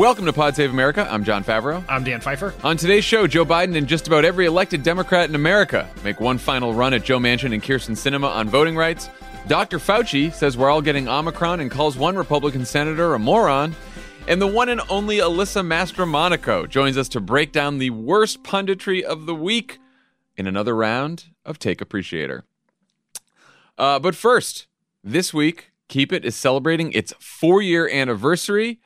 [0.00, 1.06] Welcome to Pod Save America.
[1.10, 1.84] I'm Jon Favreau.
[1.86, 2.54] I'm Dan Pfeiffer.
[2.64, 6.38] On today's show, Joe Biden and just about every elected Democrat in America make one
[6.38, 9.10] final run at Joe Manchin and Kyrsten Sinema on voting rights.
[9.46, 9.78] Dr.
[9.78, 13.76] Fauci says we're all getting Omicron and calls one Republican senator a moron.
[14.26, 19.02] And the one and only Alyssa Mastromonaco joins us to break down the worst punditry
[19.02, 19.80] of the week
[20.34, 22.40] in another round of Take Appreciation.
[23.76, 24.66] Uh, but first,
[25.04, 28.80] this week, Keep It is celebrating its four year anniversary.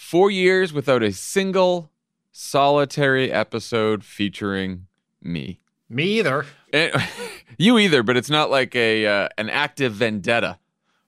[0.00, 1.90] Four years without a single
[2.32, 4.86] solitary episode featuring
[5.22, 5.60] me.
[5.90, 6.46] Me either.
[6.72, 6.90] And,
[7.58, 10.58] you either, but it's not like a uh, an active vendetta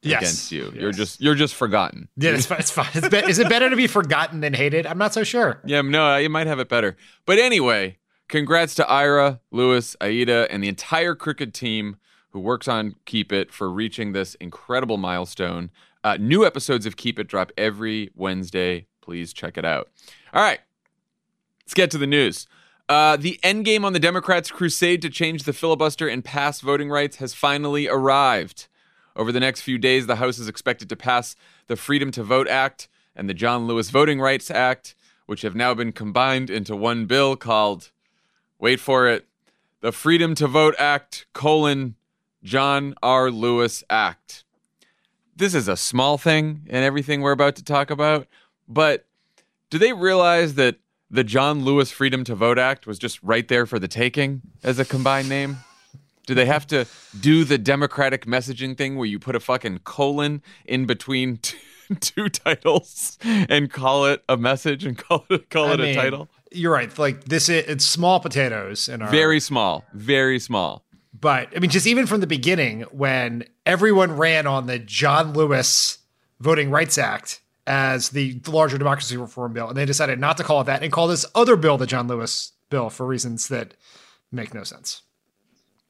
[0.02, 0.20] Yes.
[0.20, 0.64] against you.
[0.66, 0.74] Yes.
[0.74, 2.08] You're just you're just forgotten.
[2.16, 2.58] Yeah, it's fine.
[2.60, 2.88] It's fine.
[2.92, 4.86] It's be- is it better to be forgotten than hated?
[4.86, 5.60] I'm not so sure.
[5.64, 6.96] Yeah, no, you might have it better.
[7.24, 7.96] But anyway,
[8.28, 11.96] congrats to Ira, Louis, Aida, and the entire Crooked team
[12.30, 15.70] who works on Keep It for reaching this incredible milestone.
[16.04, 18.86] Uh, new episodes of Keep It drop every Wednesday.
[19.02, 19.90] Please check it out.
[20.32, 20.60] All right,
[21.62, 22.46] let's get to the news.
[22.88, 27.16] Uh, the endgame on the Democrats' crusade to change the filibuster and pass voting rights
[27.16, 28.68] has finally arrived.
[29.14, 31.36] Over the next few days, the House is expected to pass
[31.66, 34.94] the Freedom to Vote Act and the John Lewis Voting Rights Act,
[35.26, 37.90] which have now been combined into one bill called,
[38.58, 39.26] wait for it,
[39.80, 41.96] the Freedom to Vote Act, colon,
[42.42, 43.30] John R.
[43.30, 44.44] Lewis Act.
[45.36, 48.26] This is a small thing in everything we're about to talk about,
[48.68, 49.06] but
[49.70, 50.76] do they realize that
[51.10, 54.78] the John Lewis Freedom to Vote Act was just right there for the taking as
[54.78, 55.58] a combined name?
[56.26, 56.86] Do they have to
[57.20, 61.56] do the democratic messaging thing where you put a fucking colon in between two,
[62.00, 66.28] two titles and call it a message and call it call I it a title?
[66.50, 66.96] You're right.
[66.98, 70.84] Like this, is, it's small potatoes in our Very small, very small.
[71.18, 75.98] But I mean, just even from the beginning, when everyone ran on the John Lewis
[76.40, 80.60] Voting Rights Act as the larger democracy reform bill, and they decided not to call
[80.60, 83.74] it that and call this other bill the John Lewis bill for reasons that
[84.30, 85.02] make no sense.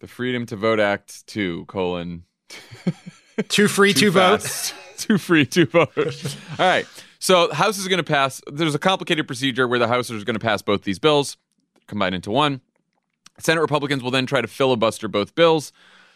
[0.01, 2.25] The Freedom to Vote Act two colon
[3.49, 4.75] Too free to vote.
[4.99, 5.97] too free to vote.
[5.97, 6.87] All right.
[7.19, 8.41] So the House is going to pass.
[8.47, 11.37] There's a complicated procedure where the House is going to pass both these bills
[11.87, 12.61] combined into one.
[13.39, 15.73] Senate Republicans will then try to filibuster both bills.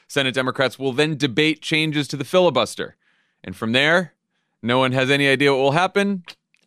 [0.08, 2.96] Senate Democrats will then debate changes to the filibuster.
[3.42, 4.14] And from there,
[4.66, 6.24] no one has any idea what will happen,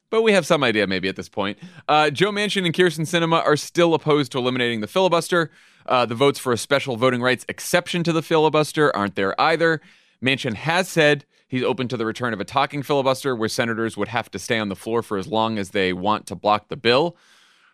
[0.10, 1.58] but we have some idea maybe at this point.
[1.88, 5.52] Uh, Joe Manchin and Kyrsten Sinema are still opposed to eliminating the filibuster.
[5.86, 9.82] Uh, the votes for a special voting rights exception to the filibuster aren't there either.
[10.24, 14.08] Manchin has said he's open to the return of a talking filibuster where senators would
[14.08, 16.78] have to stay on the floor for as long as they want to block the
[16.78, 17.16] bill.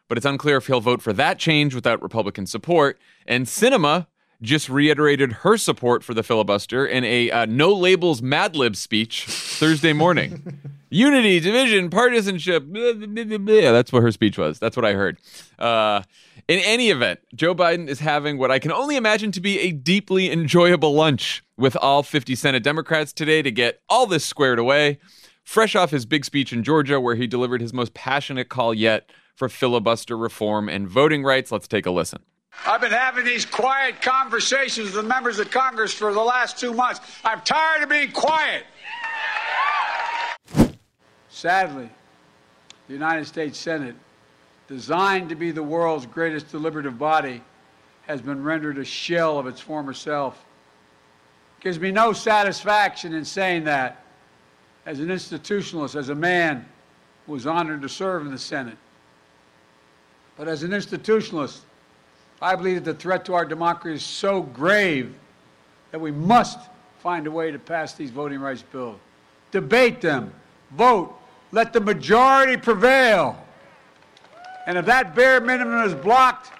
[0.07, 2.99] But it's unclear if he'll vote for that change without Republican support.
[3.25, 4.07] And Sinema
[4.45, 9.25] just reiterated her support for the filibuster in a uh, no labels Mad Lib speech
[9.25, 10.61] Thursday morning.
[10.89, 12.63] Unity, division, partisanship.
[12.65, 13.71] blah, blah, blah.
[13.73, 14.59] That's what her speech was.
[14.59, 15.17] That's what I heard.
[15.59, 16.03] Uh,
[16.47, 19.71] in any event, Joe Biden is having what I can only imagine to be a
[19.71, 24.99] deeply enjoyable lunch with all 50 Senate Democrats today to get all this squared away.
[25.43, 29.09] Fresh off his big speech in Georgia, where he delivered his most passionate call yet
[29.35, 31.51] for filibuster reform and voting rights.
[31.51, 32.21] Let's take a listen.
[32.65, 36.99] I've been having these quiet conversations with members of Congress for the last two months.
[37.23, 38.65] I'm tired of being quiet.
[41.29, 41.89] Sadly,
[42.87, 43.95] the United States Senate,
[44.67, 47.41] designed to be the world's greatest deliberative body,
[48.07, 50.43] has been rendered a shell of its former self.
[51.59, 54.03] It gives me no satisfaction in saying that
[54.85, 56.65] as an institutionalist, as a man
[57.25, 58.77] who was honored to serve in the Senate.
[60.37, 61.59] But as an institutionalist,
[62.41, 65.15] I believe that the threat to our democracy is so grave
[65.91, 66.59] that we must
[66.99, 68.99] find a way to pass these voting rights bills.
[69.51, 70.33] Debate them,
[70.71, 71.17] vote,
[71.51, 73.37] let the majority prevail.
[74.67, 76.51] And if that bare minimum is blocked,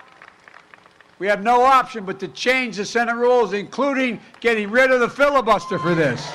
[1.18, 5.10] we have no option but to change the Senate rules, including getting rid of the
[5.10, 6.26] filibuster for this.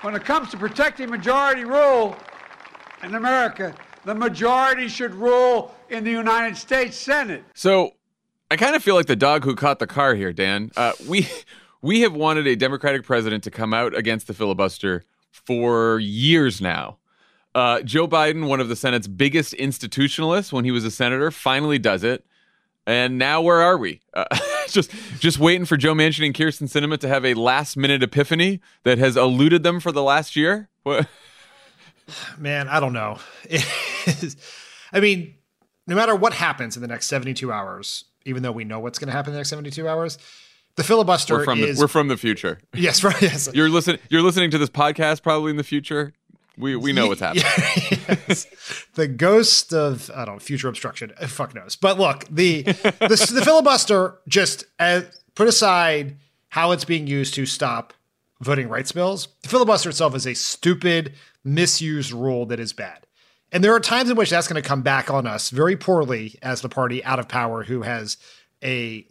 [0.00, 2.16] When it comes to protecting majority rule
[3.02, 3.74] in America,
[4.04, 7.44] the majority should rule in the United States Senate.
[7.54, 7.92] So
[8.50, 10.70] I kind of feel like the dog who caught the car here, Dan.
[10.76, 11.28] Uh, we
[11.82, 16.98] we have wanted a Democratic president to come out against the filibuster for years now.
[17.54, 21.78] Uh, Joe Biden, one of the Senate's biggest institutionalists when he was a senator, finally
[21.78, 22.24] does it.
[22.86, 24.00] And now where are we?
[24.14, 24.24] Uh,
[24.68, 28.60] just just waiting for Joe Manchin and Kyrsten Sinema to have a last minute epiphany
[28.84, 30.68] that has eluded them for the last year.
[30.82, 31.08] What?
[32.38, 33.18] Man, I don't know.
[34.92, 35.34] I mean,
[35.86, 39.08] no matter what happens in the next 72 hours, even though we know what's going
[39.08, 40.18] to happen in the next 72 hours,
[40.76, 42.58] the filibuster we're from is the, we're from the future.
[42.74, 43.20] Yes, right.
[43.22, 43.48] Yes.
[43.54, 46.12] You're listening you're listening to this podcast probably in the future.
[46.58, 47.44] We we know what's happening.
[48.28, 48.46] yes.
[48.94, 51.12] The ghost of I don't know, future obstruction.
[51.18, 51.76] Uh, Fuck knows.
[51.76, 55.02] But look, the the, the filibuster just uh,
[55.34, 56.16] put aside
[56.50, 57.94] how it's being used to stop
[58.40, 59.28] voting rights bills.
[59.42, 63.05] The filibuster itself is a stupid, misused rule that is bad.
[63.56, 66.38] And there are times in which that's going to come back on us very poorly
[66.42, 68.18] as the party out of power who has
[68.62, 69.06] a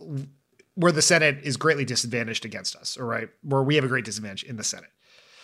[0.76, 4.06] where the Senate is greatly disadvantaged against us, all right, where we have a great
[4.06, 4.92] disadvantage in the Senate.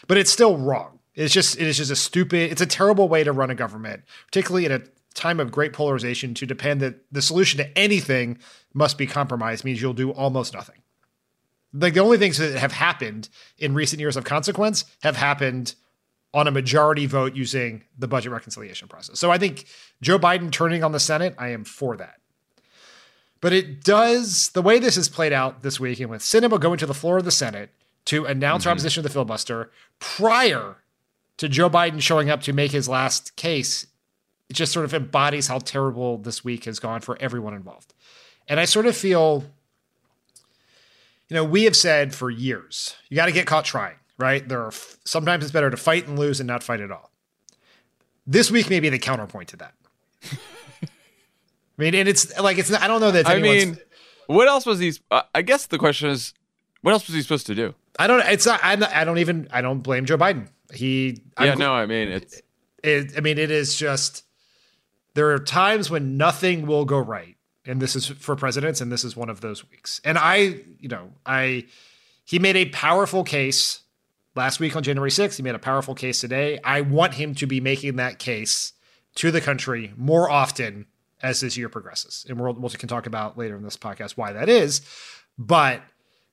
[0.05, 0.99] But it's still wrong.
[1.15, 4.03] It's just it is just a stupid, it's a terrible way to run a government,
[4.27, 4.83] particularly in a
[5.15, 8.37] time of great polarization to depend that the solution to anything
[8.71, 10.83] must be compromised means you'll do almost nothing.
[11.73, 15.73] Like the only things that have happened in recent years of consequence have happened
[16.33, 19.19] on a majority vote using the budget reconciliation process.
[19.19, 19.65] So I think
[20.01, 22.15] Joe Biden turning on the Senate, I am for that.
[23.41, 26.77] But it does, the way this has played out this week, and with Sinema going
[26.77, 27.71] to the floor of the Senate
[28.05, 28.71] to announce mm-hmm.
[28.71, 30.77] opposition to the filibuster prior
[31.37, 33.87] to Joe Biden showing up to make his last case,
[34.47, 37.93] it just sort of embodies how terrible this week has gone for everyone involved.
[38.47, 39.45] And I sort of feel,
[41.29, 44.47] you know, we have said for years, you got to get caught trying, right?
[44.47, 44.71] There are
[45.05, 47.11] sometimes it's better to fight and lose and not fight at all.
[48.25, 49.73] This week may be the counterpoint to that.
[50.31, 50.87] I
[51.77, 52.69] mean, and it's like it's.
[52.69, 53.27] Not, I don't know that.
[53.27, 53.77] I mean,
[54.27, 54.93] what else was he?
[55.09, 56.33] Uh, I guess the question is,
[56.81, 57.73] what else was he supposed to do?
[57.97, 58.21] I don't.
[58.27, 58.59] It's not.
[58.63, 59.47] I'm not, I don't even.
[59.51, 60.47] I don't blame Joe Biden.
[60.73, 61.21] He.
[61.39, 61.53] Yeah.
[61.53, 61.73] I'm, no.
[61.73, 62.41] I mean, it's.
[62.83, 64.23] It, I mean, it is just.
[65.13, 67.35] There are times when nothing will go right,
[67.65, 69.99] and this is for presidents, and this is one of those weeks.
[70.05, 71.65] And I, you know, I.
[72.23, 73.81] He made a powerful case
[74.35, 75.37] last week on January 6th.
[75.37, 76.59] He made a powerful case today.
[76.63, 78.73] I want him to be making that case
[79.15, 80.87] to the country more often
[81.21, 82.25] as this year progresses.
[82.27, 84.81] And we'll, we can talk about later in this podcast why that is.
[85.37, 85.81] But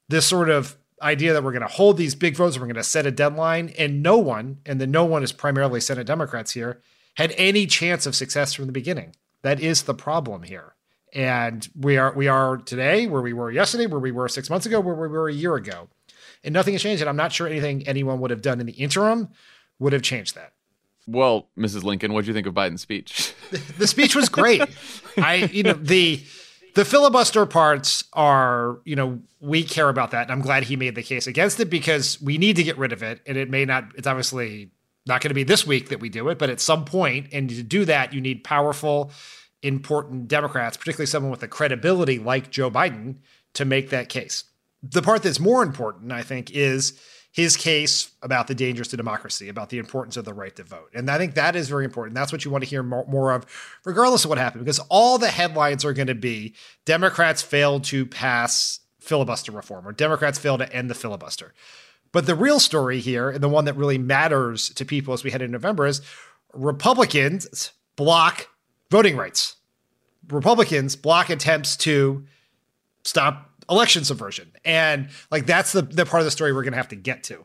[0.08, 2.82] this sort of idea that we're going to hold these big votes, we're going to
[2.82, 6.80] set a deadline, and no one, and the no one is primarily Senate Democrats here,
[7.14, 9.14] had any chance of success from the beginning.
[9.42, 10.74] That is the problem here.
[11.14, 14.66] And we are we are today where we were yesterday, where we were six months
[14.66, 15.88] ago, where we were a year ago.
[16.44, 17.02] And nothing has changed.
[17.02, 19.28] And I'm not sure anything anyone would have done in the interim
[19.78, 20.52] would have changed that.
[21.06, 21.84] Well, Mrs.
[21.84, 23.32] Lincoln, what do you think of Biden's speech?
[23.78, 24.62] the speech was great.
[25.16, 26.22] I, you know, the
[26.74, 30.22] the filibuster parts are, you know, we care about that.
[30.22, 32.92] And I'm glad he made the case against it because we need to get rid
[32.92, 33.20] of it.
[33.26, 34.70] And it may not, it's obviously
[35.06, 37.48] not going to be this week that we do it, but at some point, and
[37.48, 39.10] to do that, you need powerful,
[39.62, 43.16] important Democrats, particularly someone with the credibility like Joe Biden,
[43.54, 44.44] to make that case.
[44.82, 46.98] The part that's more important, I think, is
[47.32, 50.90] his case about the dangers to democracy, about the importance of the right to vote.
[50.94, 52.14] And I think that is very important.
[52.14, 53.46] That's what you want to hear more, more of,
[53.84, 56.54] regardless of what happened, because all the headlines are going to be
[56.84, 61.54] Democrats failed to pass filibuster reform or Democrats failed to end the filibuster.
[62.10, 65.30] But the real story here, and the one that really matters to people as we
[65.30, 66.00] head into November, is
[66.54, 68.48] Republicans block
[68.90, 69.56] voting rights.
[70.28, 72.26] Republicans block attempts to
[73.04, 74.52] stop election subversion.
[74.64, 77.44] And like that's the the part of the story we're gonna have to get to.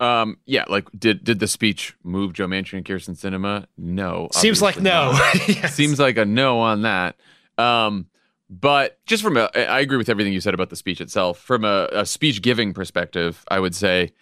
[0.00, 3.66] Um, yeah, like did did the speech move Joe Manchin and Kyrsten Sinema?
[3.78, 4.28] No.
[4.32, 5.12] Seems like no.
[5.46, 5.74] yes.
[5.74, 7.16] Seems like a no on that.
[7.56, 8.06] Um,
[8.50, 11.38] but just from a, I agree with everything you said about the speech itself.
[11.38, 14.12] From a, a speech giving perspective, I would say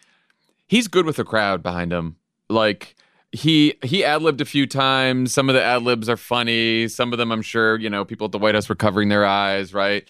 [0.66, 2.16] he's good with a crowd behind him.
[2.48, 2.94] Like
[3.32, 5.32] he he ad libbed a few times.
[5.32, 6.88] Some of the ad libs are funny.
[6.88, 9.24] Some of them, I'm sure, you know, people at the White House were covering their
[9.24, 10.08] eyes, right?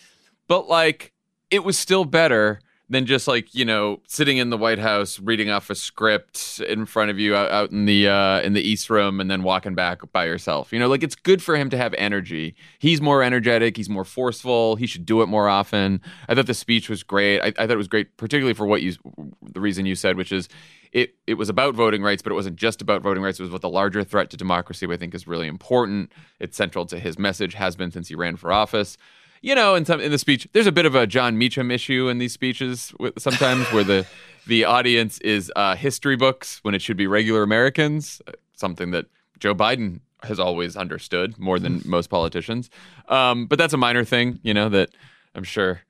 [0.49, 1.13] But like,
[1.51, 5.49] it was still better than just like you know sitting in the White House reading
[5.49, 8.91] off a script in front of you out, out in the uh, in the East
[8.91, 10.73] Room and then walking back by yourself.
[10.73, 12.55] You know, like it's good for him to have energy.
[12.79, 13.77] He's more energetic.
[13.77, 14.77] He's more forceful.
[14.77, 16.03] He should do it more often.
[16.29, 17.41] I thought the speech was great.
[17.41, 18.95] I, I thought it was great, particularly for what you
[19.43, 20.49] the reason you said, which is
[20.93, 23.39] it it was about voting rights, but it wasn't just about voting rights.
[23.39, 26.11] It was with the larger threat to democracy, which I think is really important.
[26.41, 28.99] It's central to his message, has been since he ran for office.
[29.43, 32.09] You know, in some in the speech, there's a bit of a Jon Meacham issue
[32.09, 34.07] in these speeches sometimes, where the
[34.47, 38.21] the audience is uh, history books when it should be regular Americans.
[38.55, 39.07] Something that
[39.39, 42.69] Joe Biden has always understood more than most politicians.
[43.09, 44.91] Um, but that's a minor thing, you know, that
[45.35, 45.83] I'm sure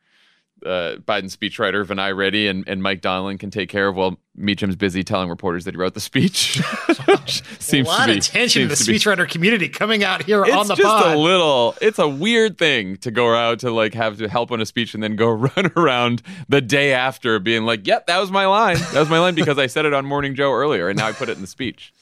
[0.65, 4.77] uh, Biden speechwriter Vinay Reddy and, and Mike Donilon can take care of while Meacham's
[4.77, 6.61] busy telling reporters that he wrote the speech.
[7.59, 10.67] seems a lot to be, of attention to the speechwriter community coming out here on
[10.67, 11.15] the It's just pod.
[11.15, 11.75] a little.
[11.81, 14.95] It's a weird thing to go out to like have to help on a speech
[14.95, 18.77] and then go run around the day after being like, "Yep, that was my line.
[18.93, 21.13] That was my line because I said it on Morning Joe earlier, and now I
[21.13, 21.93] put it in the speech."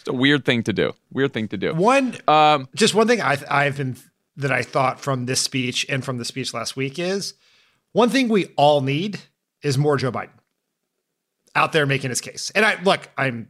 [0.00, 0.94] It's a weird thing to do.
[1.12, 1.74] Weird thing to do.
[1.74, 3.96] One, um, just one thing I, I've been
[4.36, 7.34] that I thought from this speech and from the speech last week is
[7.92, 9.20] one thing we all need
[9.62, 10.30] is more Joe Biden
[11.54, 12.50] out there making his case.
[12.54, 13.48] And I look, I'm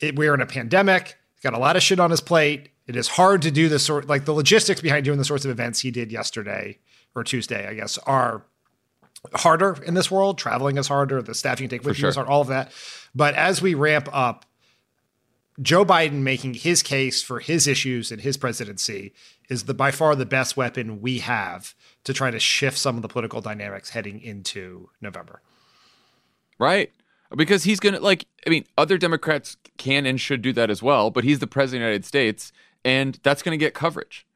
[0.00, 1.16] it, we're in a pandemic.
[1.34, 2.70] He's got a lot of shit on his plate.
[2.86, 5.50] It is hard to do the sort like the logistics behind doing the sorts of
[5.50, 6.78] events he did yesterday
[7.14, 8.44] or Tuesday, I guess, are
[9.34, 10.38] harder in this world.
[10.38, 11.22] Traveling is harder.
[11.22, 12.08] The staff you can take with For you sure.
[12.10, 12.28] is hard.
[12.28, 12.72] All of that.
[13.14, 14.44] But as we ramp up,
[15.60, 19.12] Joe Biden making his case for his issues and his presidency
[19.48, 23.02] is the by far the best weapon we have to try to shift some of
[23.02, 25.42] the political dynamics heading into November.
[26.58, 26.92] Right.
[27.36, 30.82] Because he's going to, like, I mean, other Democrats can and should do that as
[30.82, 32.52] well, but he's the president of the United States,
[32.84, 34.26] and that's going to get coverage.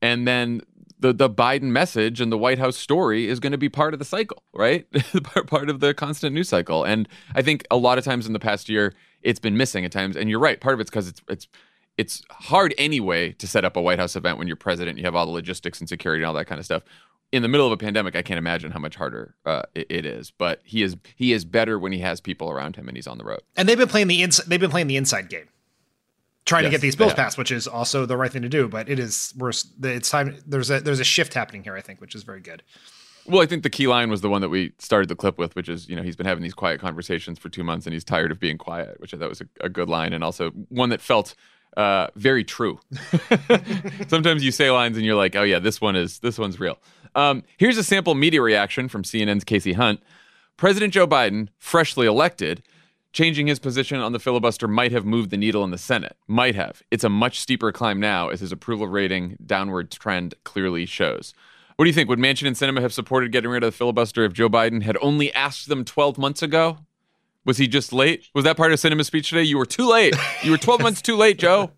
[0.00, 0.62] And then
[1.00, 3.98] the, the Biden message and the White House story is going to be part of
[3.98, 4.86] the cycle, right?
[5.46, 6.84] part of the constant news cycle.
[6.84, 9.92] And I think a lot of times in the past year, it's been missing at
[9.92, 10.16] times.
[10.16, 10.60] And you're right.
[10.60, 11.48] Part of it's because it's, it's,
[11.98, 14.96] it's hard anyway to set up a White House event when you're president.
[14.98, 16.84] You have all the logistics and security and all that kind of stuff.
[17.32, 20.06] In the middle of a pandemic, I can't imagine how much harder uh, it, it
[20.06, 20.30] is.
[20.30, 23.18] But he is he is better when he has people around him and he's on
[23.18, 23.40] the road.
[23.56, 25.48] And they've been playing the ins- they've been playing the inside game,
[26.46, 28.68] trying yes, to get these bills passed, which is also the right thing to do.
[28.68, 29.70] But it is worse.
[29.82, 30.38] It's time.
[30.46, 31.76] There's a there's a shift happening here.
[31.76, 32.62] I think, which is very good.
[33.26, 35.54] Well, I think the key line was the one that we started the clip with,
[35.54, 38.02] which is, you know, he's been having these quiet conversations for two months and he's
[38.02, 40.88] tired of being quiet, which I thought was a, a good line and also one
[40.88, 41.34] that felt
[41.78, 42.80] uh, very true.
[44.08, 46.78] Sometimes you say lines and you're like, oh yeah, this one is this one's real.
[47.14, 50.02] Um, here's a sample media reaction from CNN's Kasie Hunt.
[50.56, 52.64] President Joe Biden, freshly elected,
[53.12, 56.16] changing his position on the filibuster might have moved the needle in the Senate.
[56.26, 56.82] Might have.
[56.90, 61.32] It's a much steeper climb now, as his approval rating downward trend clearly shows.
[61.76, 62.08] What do you think?
[62.08, 64.98] Would Manchin and Sinema have supported getting rid of the filibuster if Joe Biden had
[65.00, 66.78] only asked them 12 months ago?
[67.48, 68.28] Was he just late?
[68.34, 69.42] Was that part of Sinema's speech today?
[69.42, 70.14] You were too late.
[70.42, 71.70] You were 12 months too late, Joe.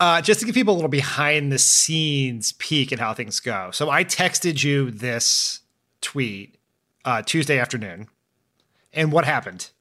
[0.00, 3.70] Uh, just to give people a little behind the scenes peek at how things go.
[3.70, 5.60] So I texted you this
[6.00, 6.56] tweet
[7.04, 8.08] uh, Tuesday afternoon.
[8.94, 9.72] And what happened?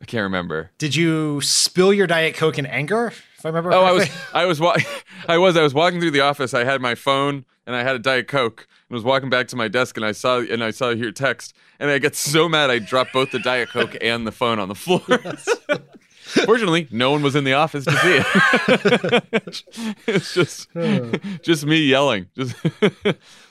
[0.00, 0.70] I can't remember.
[0.78, 3.08] Did you spill your diet coke in anger?
[3.38, 3.72] If I remember.
[3.72, 4.14] Oh, correctly?
[4.34, 4.92] I was, I was, wa-
[5.28, 6.54] I was, I was walking through the office.
[6.54, 9.56] I had my phone and I had a diet coke and was walking back to
[9.56, 12.70] my desk and I saw and I saw your text and I get so mad
[12.70, 15.00] I dropped both the diet coke and the phone on the floor.
[16.46, 18.22] Fortunately, no one was in the office to see
[19.44, 19.64] it.
[20.06, 20.68] it's just
[21.42, 22.26] just me yelling.
[22.34, 22.56] Just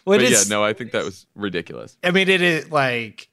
[0.05, 1.97] well, yeah, no, I think that was ridiculous.
[2.03, 3.29] I mean, it is like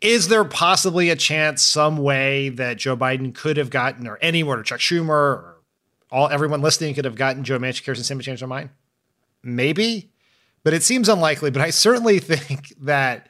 [0.00, 4.58] is there possibly a chance some way that Joe Biden could have gotten or anyone
[4.58, 5.56] or Chuck Schumer or
[6.10, 8.70] all everyone listening could have gotten Joe Manchin, Kyrsten Sinema change their mind?
[9.46, 10.10] Maybe,
[10.64, 11.50] but it seems unlikely.
[11.50, 13.28] But I certainly think that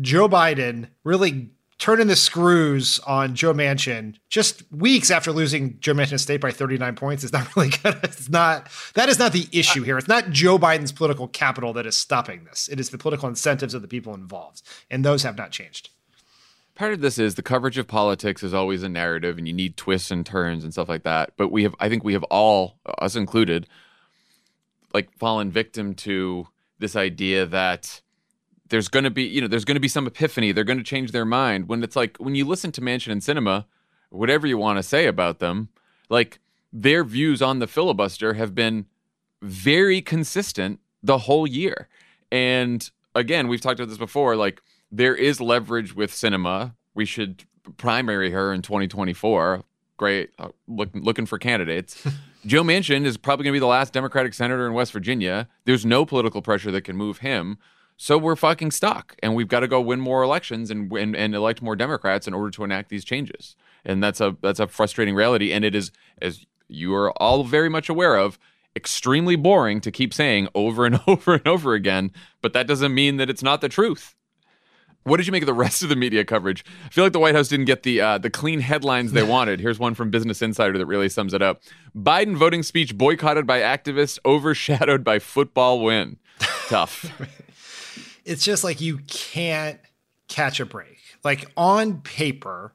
[0.00, 6.18] Joe Biden really turning the screws on Joe Manchin just weeks after losing Joe Manchin
[6.18, 7.98] state by 39 points is not really good.
[8.02, 9.96] It's not that is not the issue here.
[9.96, 12.68] It's not Joe Biden's political capital that is stopping this.
[12.68, 15.90] It is the political incentives of the people involved, and those have not changed.
[16.74, 19.76] Part of this is the coverage of politics is always a narrative, and you need
[19.76, 21.32] twists and turns and stuff like that.
[21.36, 23.66] But we have, I think, we have all, us included,
[24.94, 28.00] like fallen victim to this idea that
[28.68, 30.52] there's going to be, you know, there's going to be some epiphany.
[30.52, 31.68] They're going to change their mind.
[31.68, 33.64] When it's like, when you listen to Manchin and Sinema
[34.10, 35.68] whatever you want to say about them,
[36.08, 36.40] like
[36.72, 38.86] their views on the filibuster have been
[39.42, 41.88] very consistent the whole year.
[42.30, 44.36] And again, we've talked about this before.
[44.36, 47.44] Like, there is leverage with Sinema We should
[47.76, 49.62] primary her in 2024.
[49.96, 52.06] Great, uh, look, looking for candidates.
[52.46, 55.48] Joe Manchin is probably going to be the last Democratic senator in West Virginia.
[55.64, 57.58] There's no political pressure that can move him.
[57.96, 61.34] So we're fucking stuck, and we've got to go win more elections and, and and
[61.34, 63.56] elect more Democrats in order to enact these changes.
[63.84, 65.52] And that's a that's a frustrating reality.
[65.52, 65.90] And it is,
[66.22, 68.38] as you are all very much aware of,
[68.76, 72.12] extremely boring to keep saying over and over and over again.
[72.40, 74.14] But that doesn't mean that it's not the truth.
[75.04, 76.64] What did you make of the rest of the media coverage?
[76.84, 79.60] I feel like the White House didn't get the uh, the clean headlines they wanted.
[79.60, 81.62] Here's one from Business Insider that really sums it up:
[81.96, 86.18] Biden voting speech boycotted by activists, overshadowed by football win.
[86.68, 87.10] Tough.
[88.24, 89.80] it's just like you can't
[90.28, 90.98] catch a break.
[91.24, 92.74] Like on paper,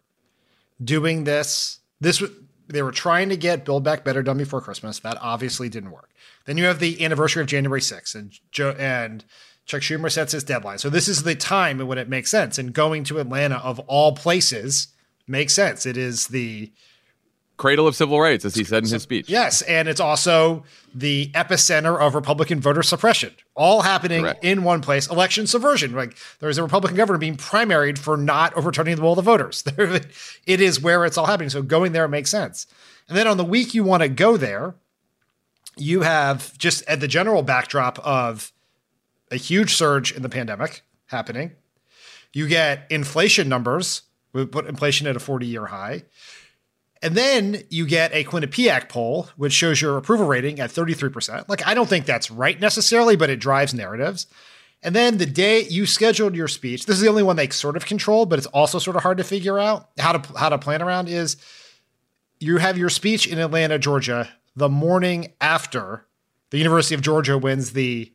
[0.84, 2.22] doing this, this
[2.68, 5.00] they were trying to get Build Back Better done before Christmas.
[5.00, 6.10] That obviously didn't work.
[6.46, 9.24] Then you have the anniversary of January 6th, and Joe and
[9.66, 10.78] Chuck Schumer sets his deadline.
[10.78, 12.58] So this is the time when it makes sense.
[12.58, 14.90] And going to Atlanta of all places
[15.28, 15.86] makes sense.
[15.86, 16.72] It is the
[17.58, 19.30] cradle of civil rights, as he said in his speech.
[19.30, 24.44] Yes, and it's also the epicenter of Republican voter suppression, all happening Correct.
[24.44, 25.08] in one place.
[25.10, 25.94] Election subversion.
[25.94, 29.64] Like there's a Republican governor being primaried for not overturning the will of the voters.
[30.46, 31.50] it is where it's all happening.
[31.50, 32.68] So going there makes sense.
[33.08, 34.76] And then on the week you want to go there,
[35.78, 38.52] you have just at the general backdrop of
[39.34, 41.52] a huge surge in the pandemic happening.
[42.34, 44.04] You get inflation numbers.
[44.32, 46.04] We put inflation at a 40 year high.
[47.02, 51.50] And then you get a Quinnipiac poll, which shows your approval rating at 33%.
[51.50, 54.26] Like, I don't think that's right necessarily, but it drives narratives.
[54.82, 57.76] And then the day you scheduled your speech, this is the only one they sort
[57.76, 60.58] of control, but it's also sort of hard to figure out how to how to
[60.58, 61.38] plan around is
[62.40, 66.06] you have your speech in Atlanta, Georgia, the morning after
[66.52, 68.14] the University of Georgia wins the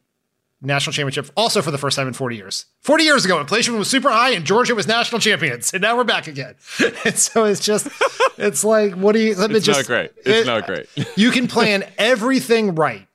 [0.61, 2.67] national championship also for the first time in 40 years.
[2.81, 5.73] 40 years ago, inflation was super high and Georgia was national champions.
[5.73, 6.57] And now we're back again.
[7.05, 7.89] and so it's just,
[8.37, 9.81] it's like, what do you, let me it's just.
[9.81, 10.13] not great.
[10.19, 10.89] It's it, not great.
[11.17, 13.07] you can plan everything right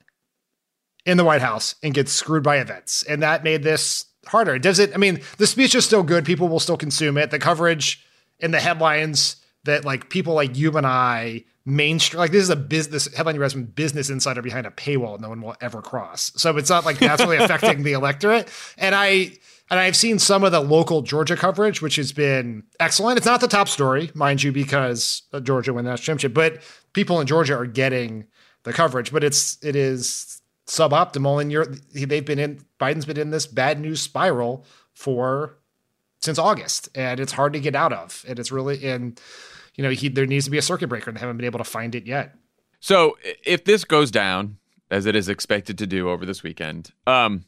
[1.05, 3.03] in the White House and get screwed by events.
[3.03, 4.57] And that made this harder.
[4.57, 6.25] Does it, I mean, the speech is still good.
[6.25, 7.29] People will still consume it.
[7.29, 8.05] The coverage
[8.39, 12.55] and the headlines that like people like you and I mainstream like this is a
[12.55, 16.31] business headline you guys from business insider behind a paywall no one will ever cross.
[16.35, 18.49] So it's not like that's really affecting the electorate.
[18.77, 19.31] And i
[19.69, 23.17] and i've seen some of the local georgia coverage which has been excellent.
[23.17, 27.21] It's not the top story mind you because georgia won the national championship but people
[27.21, 28.25] in georgia are getting
[28.63, 29.11] the coverage.
[29.11, 33.79] But it's it is suboptimal and you're they've been in biden's been in this bad
[33.79, 35.57] news spiral for
[36.21, 38.25] since august and it's hard to get out of.
[38.27, 39.15] And it's really in
[39.75, 41.59] you know, he, there needs to be a circuit breaker, and they haven't been able
[41.59, 42.35] to find it yet.
[42.79, 44.57] So if this goes down
[44.91, 47.45] as it is expected to do over this weekend, um,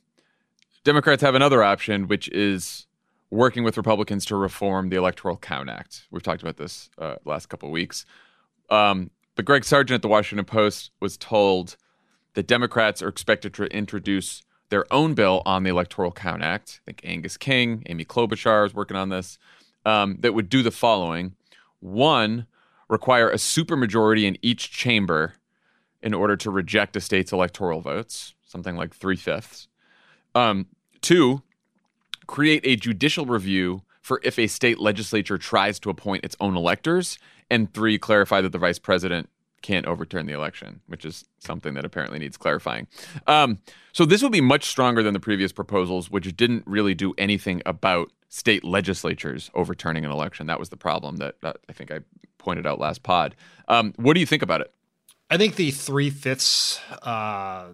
[0.83, 2.88] Democrats have another option, which is
[3.31, 6.05] working with Republicans to reform the Electoral Count Act.
[6.11, 8.05] We've talked about this uh, last couple of weeks.
[8.69, 11.75] Um, but Greg Sargent at the Washington Post was told
[12.35, 16.79] that Democrats are expected to introduce their own bill on the Electoral Count Act.
[16.83, 19.38] I think Angus King, Amy Klobuchar is working on this.
[19.85, 21.35] Um, that would do the following:
[21.86, 22.48] one,
[22.89, 25.34] require a supermajority in each chamber
[26.02, 29.67] in order to reject a state's electoral votes, something like three fifths.
[30.34, 30.67] Um,
[31.02, 31.41] two,
[32.28, 37.17] create a judicial review for if a state legislature tries to appoint its own electors.
[37.50, 39.30] And three, clarify that the vice president
[39.62, 42.88] can't overturn the election, which is something that apparently needs clarifying.
[43.26, 43.60] Um,
[43.93, 47.63] so this would be much stronger than the previous proposals, which didn't really do anything
[47.65, 50.48] about state legislatures overturning an election.
[50.48, 52.02] That was the problem that, that I think I
[52.38, 53.34] pointed out last pod.
[53.69, 54.74] Um, what do you think about it?
[55.32, 57.67] I think the three fifths uh,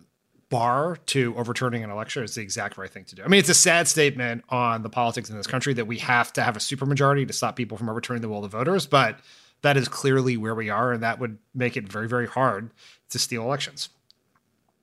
[0.49, 3.23] bar to overturning an election is the exact right thing to do.
[3.23, 6.31] I mean, it's a sad statement on the politics in this country that we have
[6.33, 9.19] to have a supermajority to stop people from overturning the will of the voters, but
[9.63, 12.69] that is clearly where we are, and that would make it very, very hard
[13.09, 13.89] to steal elections.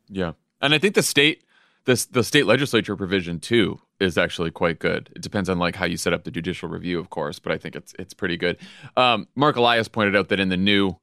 [0.09, 1.45] Yeah, and I think the state,
[1.85, 5.11] this the state legislature provision too is actually quite good.
[5.15, 7.59] It depends on like how you set up the judicial review, of course, but I
[7.59, 8.57] think it's it's pretty good.
[8.97, 10.97] Um, Marc Elias pointed out that in the new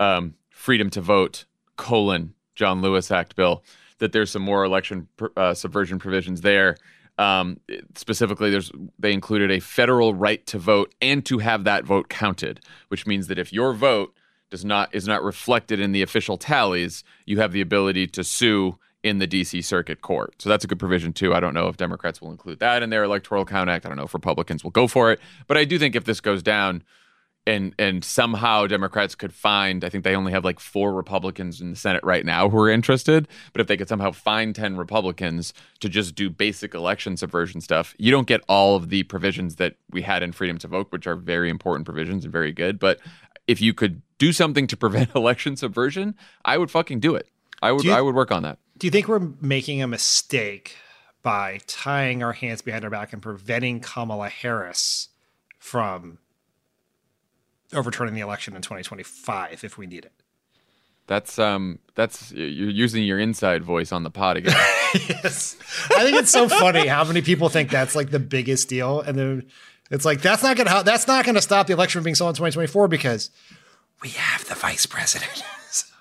[0.00, 1.44] um, freedom to vote
[1.76, 3.62] colon John Lewis Act bill
[3.98, 6.76] that there's some more election uh, subversion provisions there
[7.18, 7.60] um,
[7.94, 12.60] specifically, there's they included a federal right to vote and to have that vote counted,
[12.88, 14.14] which means that if your vote
[14.50, 18.78] does not is not reflected in the official tallies, you have the ability to sue
[19.04, 20.34] in the DC Circuit Court.
[20.40, 21.34] So that's a good provision too.
[21.34, 23.84] I don't know if Democrats will include that in their Electoral Count Act.
[23.84, 26.20] I don't know if Republicans will go for it, but I do think if this
[26.20, 26.82] goes down,
[27.46, 31.68] and and somehow Democrats could find I think they only have like four Republicans in
[31.68, 35.52] the Senate right now who are interested, but if they could somehow find 10 Republicans
[35.80, 39.76] to just do basic election subversion stuff, you don't get all of the provisions that
[39.90, 42.98] we had in freedom to vote, which are very important provisions and very good, but
[43.46, 46.14] if you could do something to prevent election subversion,
[46.46, 47.28] I would fucking do it.
[47.60, 48.58] I would you, I would work on that.
[48.76, 50.76] Do you think we're making a mistake
[51.24, 55.08] by tying our hands behind our back and preventing Kamala Harris
[55.58, 56.18] from
[57.72, 60.12] overturning the election in 2025 if we need it.
[61.06, 64.54] That's um that's you're using your inside voice on the pod again.
[64.94, 65.56] yes.
[65.90, 69.18] I think it's so funny how many people think that's like the biggest deal and
[69.18, 69.46] then
[69.90, 72.14] it's like that's not going to that's not going to stop the election from being
[72.14, 73.30] sold in 2024 because
[74.02, 75.42] we have the vice president.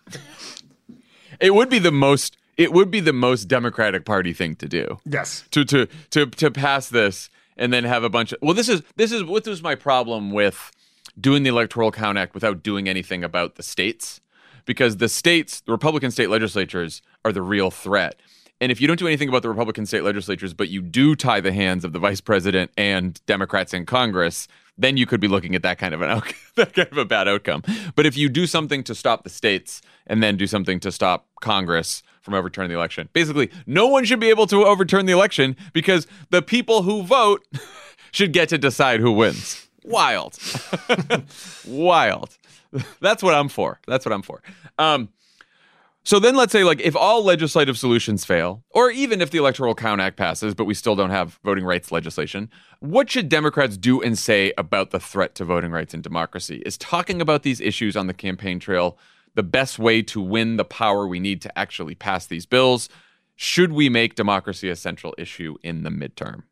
[1.39, 4.99] it would be the most it would be the most democratic party thing to do.
[5.05, 5.43] Yes.
[5.51, 8.81] To to to to pass this and then have a bunch of Well, this is
[8.95, 10.71] this is what was my problem with
[11.19, 14.21] doing the Electoral Count Act without doing anything about the states
[14.65, 18.19] because the states, the Republican state legislatures, are the real threat.
[18.61, 21.41] And if you don't do anything about the Republican state legislatures, but you do tie
[21.41, 25.53] the hands of the vice president and Democrats in Congress, then you could be looking
[25.53, 26.21] at that kind of an
[26.55, 27.63] that kind of a bad outcome.
[27.95, 31.27] But if you do something to stop the states and then do something to stop
[31.41, 35.55] Congress from overturning the election, basically no one should be able to overturn the election
[35.73, 37.45] because the people who vote
[38.11, 39.67] should get to decide who wins.
[39.83, 40.37] Wild.
[41.67, 42.37] Wild.
[43.01, 43.79] That's what I'm for.
[43.85, 44.41] That's what I'm for.
[44.79, 45.09] Um,
[46.05, 49.73] so then let's say like if all legislative solutions fail, or even if the Electoral
[49.73, 54.01] Count Act passes, but we still don't have voting rights legislation, what should Democrats do
[54.01, 56.61] and say about the threat to voting rights and democracy?
[56.65, 58.97] Is talking about these issues on the campaign trail
[59.35, 62.89] the best way to win the power we need to actually pass these bills?
[63.35, 66.43] Should we make democracy a central issue in the midterm?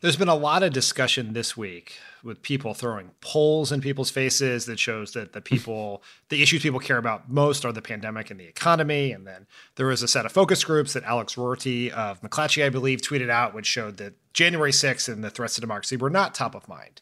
[0.00, 4.66] There's been a lot of discussion this week with people throwing polls in people's faces
[4.66, 8.38] that shows that the people, the issues people care about most are the pandemic and
[8.38, 9.12] the economy.
[9.12, 9.46] And then
[9.76, 13.30] there was a set of focus groups that Alex Roarty of McClatchy, I believe, tweeted
[13.30, 16.68] out, which showed that January 6th and the threats to democracy were not top of
[16.68, 17.00] mind.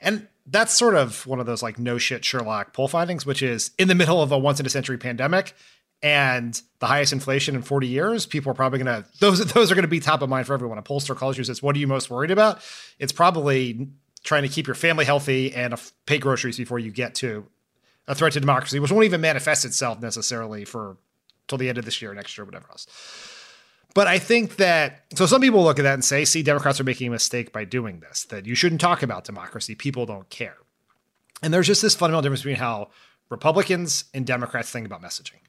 [0.00, 3.72] And that's sort of one of those like no shit Sherlock poll findings, which is
[3.78, 5.54] in the middle of a once in a century pandemic
[6.02, 9.88] and the highest inflation in 40 years, people are probably to those those are to
[9.88, 10.78] be top of mind for everyone.
[10.78, 12.60] A pollster calls you says, "What are you most worried about?"
[12.98, 13.88] It's probably
[14.24, 15.74] trying to keep your family healthy and
[16.06, 17.46] pay groceries before you get to
[18.06, 20.96] a threat to democracy, which won't even manifest itself necessarily for
[21.46, 22.86] till the end of this year, next year, whatever else.
[23.98, 26.84] But I think that so some people look at that and say, "See, Democrats are
[26.84, 28.26] making a mistake by doing this.
[28.26, 29.74] That you shouldn't talk about democracy.
[29.74, 30.54] People don't care."
[31.42, 32.90] And there's just this fundamental difference between how
[33.28, 35.40] Republicans and Democrats think about messaging.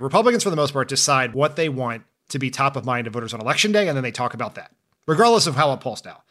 [0.00, 3.12] Republicans, for the most part, decide what they want to be top of mind of
[3.12, 4.72] voters on election day, and then they talk about that,
[5.06, 6.24] regardless of how it polls now.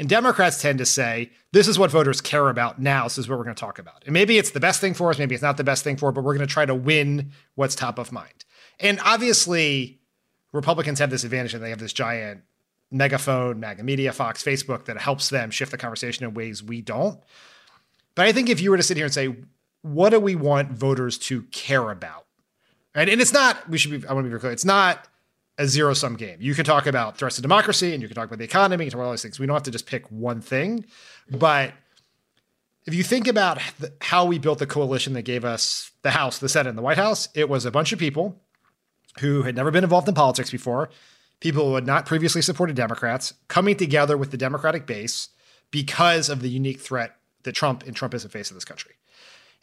[0.00, 3.04] And Democrats tend to say, this is what voters care about now.
[3.04, 4.02] This is what we're going to talk about.
[4.04, 6.08] And maybe it's the best thing for us, maybe it's not the best thing for
[6.08, 8.44] us, but we're going to try to win what's top of mind.
[8.80, 10.00] And obviously,
[10.52, 12.42] Republicans have this advantage and they have this giant
[12.90, 17.20] megaphone, MAGA media, Fox, Facebook that helps them shift the conversation in ways we don't.
[18.14, 19.36] But I think if you were to sit here and say,
[19.82, 22.26] what do we want voters to care about?
[22.94, 25.06] And it's not, we should be, I want to be very clear, it's not
[25.58, 26.38] a zero sum game.
[26.40, 28.92] You can talk about threats to democracy and you can talk about the economy, and
[28.92, 29.38] talk about all these things.
[29.38, 30.86] We don't have to just pick one thing.
[31.30, 31.72] But
[32.86, 33.58] if you think about
[34.00, 36.98] how we built the coalition that gave us the House, the Senate, and the White
[36.98, 38.40] House, it was a bunch of people
[39.20, 40.90] who had never been involved in politics before,
[41.40, 45.28] people who had not previously supported Democrats, coming together with the Democratic base
[45.70, 48.94] because of the unique threat that Trump and Trumpism face in this country.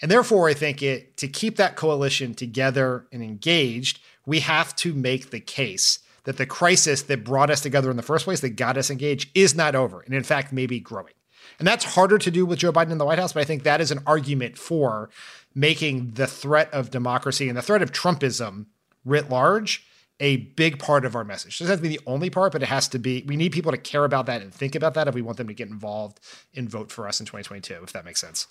[0.02, 4.94] And therefore, I think it to keep that coalition together and engaged, we have to
[4.94, 8.52] make the case that the crisis that brought us together in the first place, that
[8.52, 11.14] got us engaged, is not over, and in fact, maybe growing.
[11.60, 13.64] And that's harder to do with Joe Biden in the White House, but I think
[13.64, 15.10] that is an argument for
[15.54, 18.68] making the threat of democracy and the threat of Trumpism
[19.06, 19.86] writ large
[20.20, 21.60] a big part of our message.
[21.60, 23.24] It doesn't have to be the only part, but it has to be.
[23.28, 25.48] We need people to care about that and think about that if we want them
[25.48, 26.20] to get involved
[26.56, 28.48] and vote for us in 2022, if that makes sense.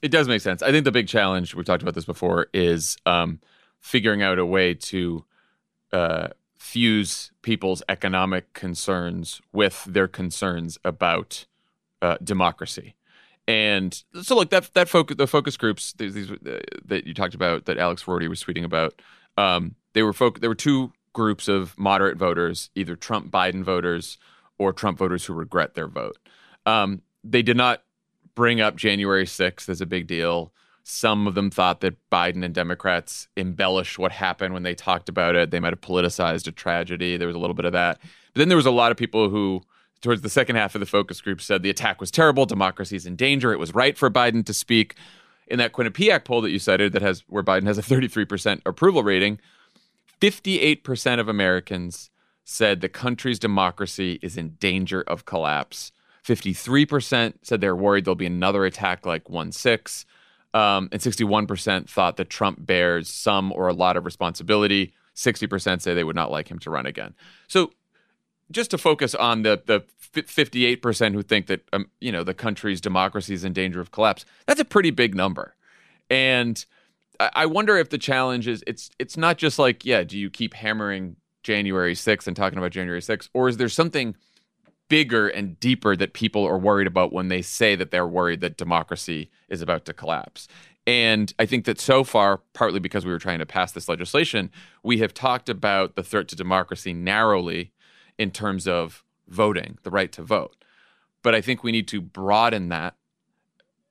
[0.00, 0.62] It does make sense.
[0.62, 3.40] I think the big challenge we've talked about this before is um,
[3.80, 5.24] figuring out a way to
[5.92, 6.28] uh,
[6.58, 11.46] fuse people's economic concerns with their concerns about
[12.00, 12.94] uh, democracy.
[13.46, 17.34] And so, look that that focus the focus groups these, these uh, that you talked
[17.34, 19.00] about that Alex Roarty was tweeting about.
[19.36, 20.40] Um, they were folk.
[20.40, 24.18] There were two groups of moderate voters, either Trump Biden voters
[24.58, 26.18] or Trump voters who regret their vote.
[26.66, 27.82] Um, they did not
[28.34, 30.52] bring up January 6th as a big deal.
[30.82, 35.34] Some of them thought that Biden and Democrats embellished what happened when they talked about
[35.34, 35.50] it.
[35.50, 37.16] They might have politicized a tragedy.
[37.16, 38.00] There was a little bit of that.
[38.00, 39.62] But then there was a lot of people who
[40.02, 43.06] towards the second half of the focus group said the attack was terrible, democracy is
[43.06, 43.54] in danger.
[43.54, 44.96] It was right for Biden to speak.
[45.46, 49.02] In that Quinnipiac poll that you cited, that has where Biden has a 33% approval
[49.02, 49.38] rating,
[50.20, 52.10] 58% of Americans
[52.44, 55.92] said the country's democracy is in danger of collapse.
[56.24, 60.06] 53% said they're worried there'll be another attack like 1 6.
[60.54, 64.94] Um, and 61% thought that Trump bears some or a lot of responsibility.
[65.16, 67.14] 60% say they would not like him to run again.
[67.48, 67.72] So
[68.54, 72.80] just to focus on the the 58% who think that um, you know the country's
[72.80, 75.54] democracy is in danger of collapse, that's a pretty big number.
[76.08, 76.64] And
[77.20, 80.54] I wonder if the challenge is it's it's not just like yeah, do you keep
[80.54, 84.14] hammering January 6th and talking about January 6th or is there something
[84.88, 88.56] bigger and deeper that people are worried about when they say that they're worried that
[88.56, 90.46] democracy is about to collapse.
[90.86, 94.50] And I think that so far, partly because we were trying to pass this legislation,
[94.82, 97.72] we have talked about the threat to democracy narrowly
[98.18, 100.64] in terms of voting, the right to vote.
[101.22, 102.94] But I think we need to broaden that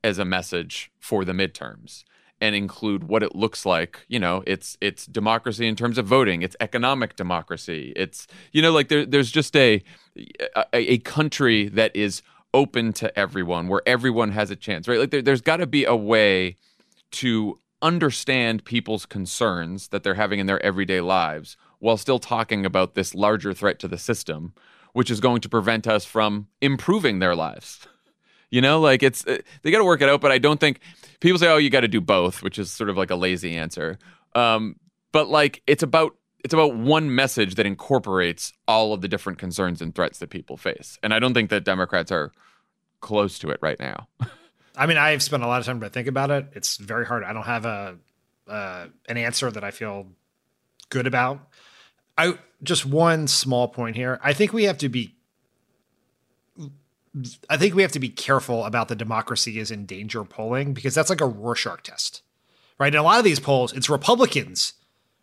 [0.04, 2.04] as a message for the midterms
[2.40, 4.06] and include what it looks like.
[4.08, 6.42] You know it's it's democracy in terms of voting.
[6.42, 7.94] It's economic democracy.
[7.96, 9.82] It's you know like there, there's just a,
[10.56, 12.22] a, a country that is
[12.54, 15.00] open to everyone where everyone has a chance right?
[15.00, 16.58] Like there, there's got to be a way
[17.12, 22.96] to understand people's concerns that they're having in their everyday lives while still talking about
[22.96, 24.54] this larger threat to the system
[24.93, 27.88] which is going to prevent us from improving their lives
[28.54, 30.22] you know, like it's uh, they got to work it out.
[30.22, 30.80] But I don't think
[31.19, 33.58] people say, "Oh, you got to do both," which is sort of like a lazy
[33.58, 33.98] answer.
[34.36, 34.76] Um,
[35.12, 39.82] but like it's about it's about one message that incorporates all of the different concerns
[39.82, 41.00] and threats that people face.
[41.02, 42.32] And I don't think that Democrats are
[43.00, 44.08] close to it right now.
[44.76, 46.48] I mean, I've spent a lot of time to think about it.
[46.54, 47.24] It's very hard.
[47.24, 47.96] I don't have a
[48.48, 50.10] uh, an answer that I feel
[50.89, 51.48] good about.
[52.17, 54.19] I just one small point here.
[54.23, 55.15] I think we have to be
[57.49, 60.95] I think we have to be careful about the democracy is in danger polling because
[60.95, 62.23] that's like a Rorschach test,
[62.80, 62.93] right?
[62.93, 64.73] In a lot of these polls, it's Republicans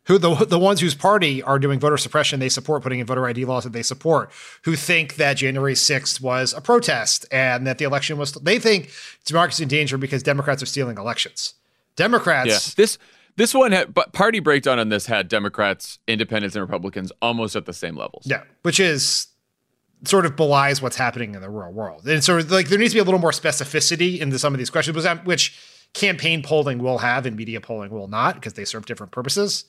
[0.04, 3.26] who the the ones whose party are doing voter suppression they support, putting in voter
[3.26, 4.30] ID laws that they support,
[4.62, 8.32] who think that January 6th was a protest and that the election was.
[8.32, 8.90] They think
[9.24, 11.54] democracy is in danger because Democrats are stealing elections.
[11.96, 12.68] Democrats.
[12.68, 12.74] Yeah.
[12.76, 12.98] This
[13.36, 17.66] this one had but party breakdown on this had Democrats, Independents, and Republicans almost at
[17.66, 18.26] the same levels.
[18.26, 19.28] Yeah, which is
[20.04, 22.06] sort of belies what's happening in the real world.
[22.08, 24.70] And so like there needs to be a little more specificity into some of these
[24.70, 25.58] questions, which
[25.92, 29.64] campaign polling will have and media polling will not because they serve different purposes.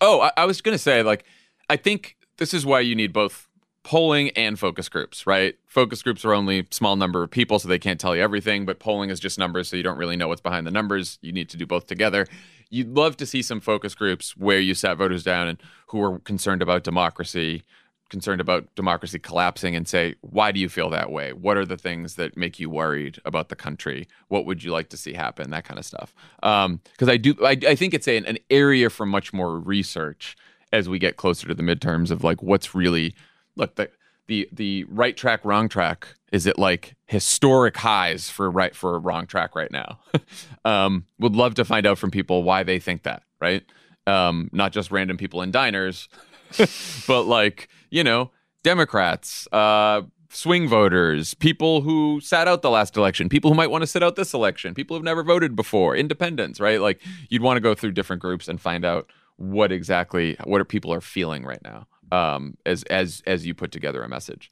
[0.00, 1.24] Oh, I, I was going to say, like,
[1.68, 3.48] I think this is why you need both
[3.82, 5.56] polling and focus groups, right?
[5.66, 8.78] Focus groups are only small number of people, so they can't tell you everything, but
[8.78, 11.18] polling is just numbers, so you don't really know what's behind the numbers.
[11.22, 12.26] You need to do both together.
[12.70, 16.18] You'd love to see some focus groups where you sat voters down and who are
[16.20, 17.62] concerned about democracy,
[18.10, 21.32] concerned about democracy collapsing and say, why do you feel that way?
[21.32, 24.08] What are the things that make you worried about the country?
[24.28, 25.50] What would you like to see happen?
[25.50, 26.14] That kind of stuff.
[26.40, 30.36] Because um, I do, I, I, think it's a, an area for much more research
[30.72, 33.14] as we get closer to the midterms of like what's really
[33.56, 33.90] look the
[34.26, 36.08] the the right track, wrong track.
[36.32, 40.00] Is it like historic highs for right for wrong track right now?
[40.64, 43.22] um, would love to find out from people why they think that.
[43.40, 43.64] Right.
[44.06, 46.08] Um, not just random people in diners
[47.06, 48.30] but like you know
[48.62, 53.82] democrats uh swing voters people who sat out the last election people who might want
[53.82, 57.56] to sit out this election people who've never voted before independents right like you'd want
[57.56, 61.44] to go through different groups and find out what exactly what are people are feeling
[61.44, 64.50] right now um, as as as you put together a message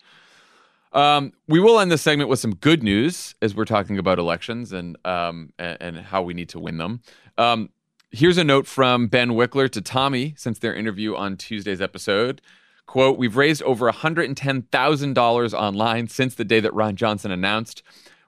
[0.94, 4.72] um, we will end this segment with some good news as we're talking about elections
[4.72, 7.02] and um, and, and how we need to win them.
[7.36, 7.68] Um,
[8.16, 12.40] Here's a note from Ben Wickler to Tommy since their interview on Tuesday's episode.
[12.86, 17.82] Quote, we've raised over $110,000 online since the day that Ron Johnson announced,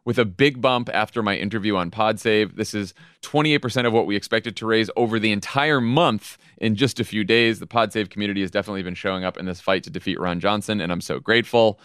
[0.05, 2.57] with a big bump after my interview on PodSave.
[2.57, 6.99] This is 28% of what we expected to raise over the entire month in just
[6.99, 7.61] a few days.
[7.61, 10.81] The PodSave community has definitely been showing up in this fight to defeat Ron Johnson,
[10.81, 11.79] and I'm so grateful.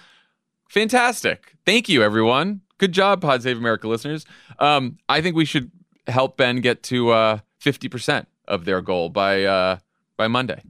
[0.71, 1.53] Fantastic.
[1.65, 2.61] Thank you, everyone.
[2.77, 4.25] Good job, Pod Save America listeners.
[4.57, 5.69] Um, I think we should
[6.07, 9.79] help Ben get to uh, fifty percent of their goal by uh,
[10.15, 10.61] by Monday.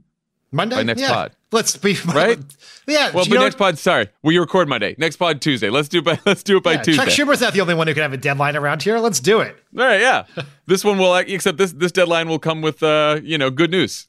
[0.50, 1.12] Monday, by next yeah.
[1.12, 1.36] pod.
[1.52, 2.36] Let's be right.
[2.88, 3.12] yeah.
[3.12, 3.78] Well, but next pod.
[3.78, 4.96] Sorry, we record Monday.
[4.98, 5.70] Next pod Tuesday.
[5.70, 7.04] Let's do it by let's do it by yeah, Tuesday.
[7.04, 8.98] Chuck Schumer's not the only one who can have a deadline around here.
[8.98, 9.54] Let's do it.
[9.78, 10.00] All right.
[10.00, 10.24] Yeah.
[10.66, 14.08] this one will except this this deadline will come with uh you know good news.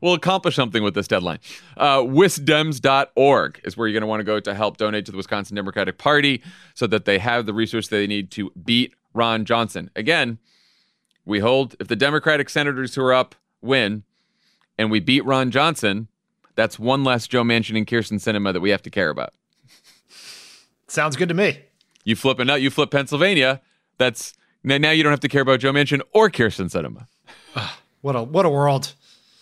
[0.00, 1.38] We'll accomplish something with this deadline.
[1.76, 5.16] Uh, wisdems.org is where you're going to want to go to help donate to the
[5.16, 6.42] Wisconsin Democratic Party
[6.74, 9.90] so that they have the resources they need to beat Ron Johnson.
[9.96, 10.38] Again,
[11.24, 14.04] we hold if the Democratic senators who are up win
[14.78, 16.08] and we beat Ron Johnson,
[16.54, 19.32] That's one less Joe Manchin and Kyrsten Sinema that we have to care about.
[20.88, 21.60] Sounds good to me.
[22.04, 23.60] You flip a you flip Pennsylvania.
[23.98, 24.34] That's
[24.64, 27.06] now you don't have to care about Joe Manchin or Kyrsten Sinema.
[28.00, 28.94] what a what a world.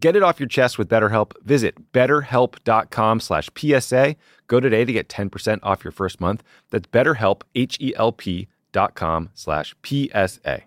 [0.00, 1.32] Get it off your chest with BetterHelp.
[1.42, 4.16] Visit betterhelp.com slash PSA.
[4.46, 6.42] Go today to get 10% off your first month.
[6.70, 10.64] That's betterhelp, H-E-L-P dot com slash PSA.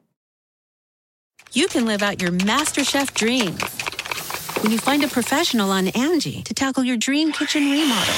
[1.54, 3.62] You can live out your MasterChef dreams
[4.64, 8.16] when you find a professional on Angie to tackle your dream kitchen remodel.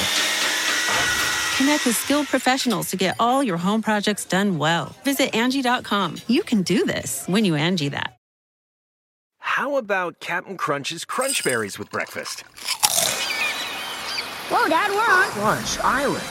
[1.56, 4.96] Connect with skilled professionals to get all your home projects done well.
[5.04, 6.16] Visit Angie.com.
[6.26, 8.19] You can do this when you Angie that.
[9.60, 12.44] How about Captain Crunch's Crunch Berries with breakfast?
[14.48, 16.24] Whoa, Dad, we're on Crunch Island.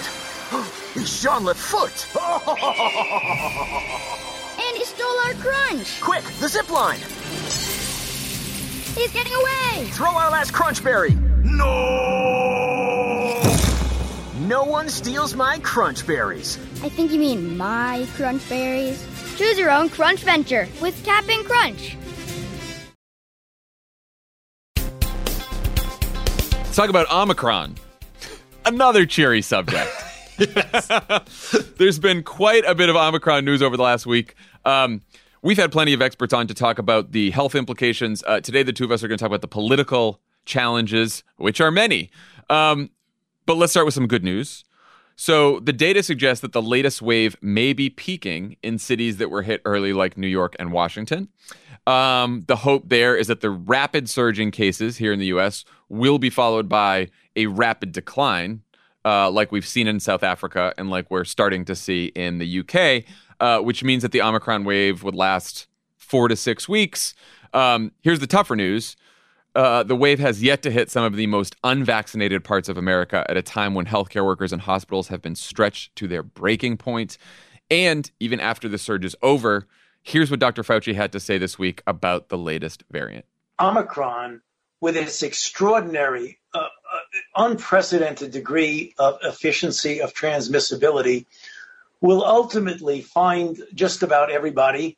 [0.95, 2.07] it's Jean Foot.
[4.57, 6.01] and he stole our crunch.
[6.01, 6.97] Quick, the zip line.
[8.97, 9.85] He's getting away.
[9.91, 11.13] Throw our last crunch berry.
[11.43, 11.67] No!
[14.39, 16.57] No one steals my crunch berries.
[16.81, 19.05] I think you mean my crunch berries.
[19.37, 21.95] Choose your own crunch venture with Captain Crunch.
[26.79, 27.75] Talk about Omicron.
[28.65, 29.91] Another cheery subject.
[31.77, 34.35] There's been quite a bit of Omicron news over the last week.
[34.63, 35.01] Um,
[35.41, 38.23] we've had plenty of experts on to talk about the health implications.
[38.25, 41.59] Uh, today, the two of us are going to talk about the political challenges, which
[41.59, 42.11] are many.
[42.49, 42.91] Um,
[43.45, 44.63] but let's start with some good news.
[45.17, 49.41] So, the data suggests that the latest wave may be peaking in cities that were
[49.41, 51.27] hit early, like New York and Washington.
[51.89, 55.65] Um, the hope there is that the rapid surge in cases here in the US
[55.89, 58.61] will be followed by a rapid decline,
[59.03, 62.59] uh, like we've seen in South Africa and like we're starting to see in the
[62.59, 63.05] UK,
[63.39, 65.65] uh, which means that the Omicron wave would last
[65.97, 67.15] four to six weeks.
[67.55, 68.95] Um, here's the tougher news.
[69.55, 73.25] Uh, the wave has yet to hit some of the most unvaccinated parts of America
[73.27, 77.17] at a time when healthcare workers and hospitals have been stretched to their breaking point.
[77.71, 79.65] And even after the surge is over,
[80.03, 80.63] Here's what Dr.
[80.63, 83.25] Fauci had to say this week about the latest variant.
[83.59, 84.41] Omicron,
[84.81, 86.67] with its extraordinary, uh, uh,
[87.35, 91.25] unprecedented degree of efficiency of transmissibility,
[92.01, 94.97] will ultimately find just about everybody.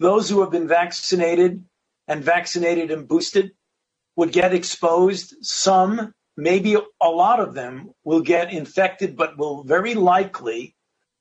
[0.00, 1.64] Those who have been vaccinated
[2.08, 3.52] and vaccinated and boosted
[4.16, 5.34] would get exposed.
[5.42, 10.74] Some, maybe a lot of them, will get infected, but will very likely,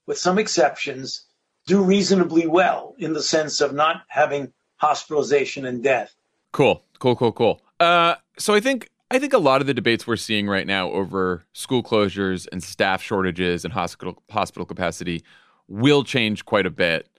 [0.07, 1.25] with some exceptions,
[1.65, 6.13] do reasonably well in the sense of not having hospitalization and death.
[6.51, 7.61] Cool, cool, cool, cool.
[7.79, 10.89] Uh, so I think I think a lot of the debates we're seeing right now
[10.91, 15.23] over school closures and staff shortages and hospital hospital capacity
[15.67, 17.09] will change quite a bit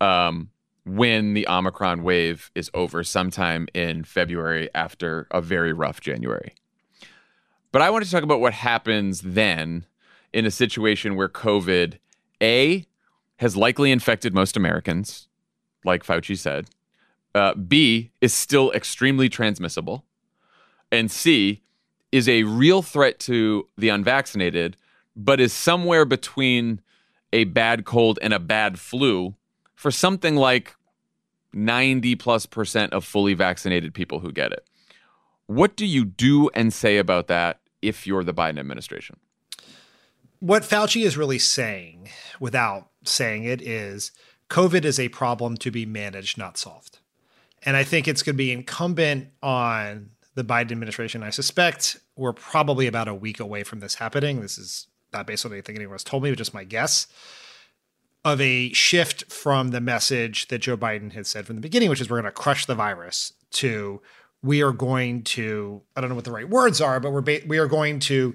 [0.00, 0.50] um,
[0.86, 6.54] when the Omicron wave is over sometime in February after a very rough January.
[7.72, 9.86] But I wanted to talk about what happens then
[10.32, 11.98] in a situation where COVID
[12.42, 12.86] a
[13.40, 15.26] has likely infected most Americans,
[15.82, 16.68] like Fauci said.
[17.34, 20.04] Uh, B is still extremely transmissible.
[20.92, 21.62] And C
[22.12, 24.76] is a real threat to the unvaccinated,
[25.16, 26.82] but is somewhere between
[27.32, 29.34] a bad cold and a bad flu
[29.74, 30.76] for something like
[31.54, 34.66] 90 plus percent of fully vaccinated people who get it.
[35.46, 39.16] What do you do and say about that if you're the Biden administration?
[40.40, 44.12] What Fauci is really saying, without saying it, is
[44.48, 46.98] COVID is a problem to be managed, not solved.
[47.62, 51.22] And I think it's going to be incumbent on the Biden administration.
[51.22, 54.40] I suspect we're probably about a week away from this happening.
[54.40, 57.06] This is not based on anything anyone has told me, but just my guess
[58.24, 62.00] of a shift from the message that Joe Biden had said from the beginning, which
[62.00, 64.02] is we're going to crush the virus, to
[64.42, 67.42] we are going to I don't know what the right words are, but we're ba-
[67.46, 68.34] we are going to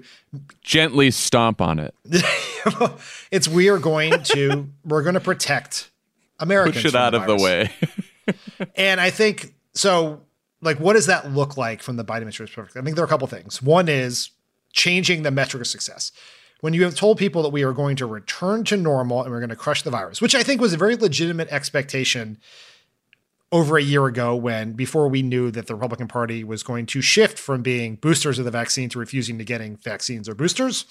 [0.62, 1.94] gently stomp on it.
[3.30, 5.90] it's we are going to we're going to protect
[6.38, 6.76] Americans.
[6.76, 7.70] Push it out the of the way.
[8.76, 10.22] and I think so.
[10.62, 12.66] Like, what does that look like from the Biden administration?
[12.74, 13.60] I think there are a couple things.
[13.60, 14.30] One is
[14.72, 16.12] changing the metric of success.
[16.60, 19.40] When you have told people that we are going to return to normal and we're
[19.40, 22.38] going to crush the virus, which I think was a very legitimate expectation
[23.52, 27.00] over a year ago when before we knew that the Republican Party was going to
[27.00, 30.84] shift from being boosters of the vaccine to refusing to getting vaccines or boosters.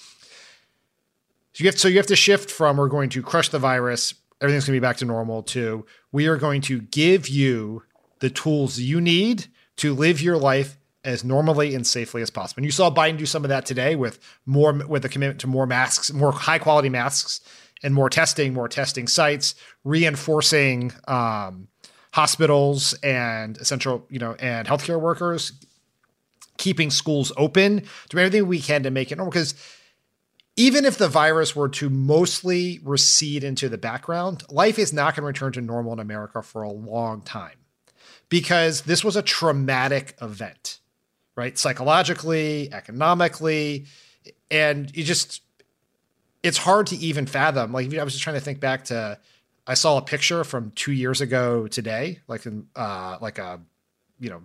[1.52, 4.14] So you have, so you have to shift from we're going to crush the virus,
[4.40, 7.82] everything's going to be back to normal to we are going to give you
[8.20, 9.46] the tools you need
[9.76, 12.58] to live your life as normally and safely as possible.
[12.58, 15.46] And you saw Biden do some of that today with more with a commitment to
[15.46, 17.40] more masks, more high quality masks,
[17.82, 19.54] and more testing, more testing sites,
[19.84, 21.68] reinforcing um,
[22.16, 25.52] hospitals and essential, you know, and healthcare workers,
[26.56, 29.30] keeping schools open, doing everything we can to make it normal.
[29.30, 29.54] Because
[30.56, 35.24] even if the virus were to mostly recede into the background, life is not going
[35.24, 37.58] to return to normal in America for a long time
[38.30, 40.78] because this was a traumatic event,
[41.36, 41.58] right?
[41.58, 43.84] Psychologically, economically,
[44.50, 45.42] and you just,
[46.42, 47.72] it's hard to even fathom.
[47.72, 49.18] Like, I was just trying to think back to,
[49.66, 53.60] I saw a picture from two years ago today, like in, uh, like a,
[54.20, 54.42] you know,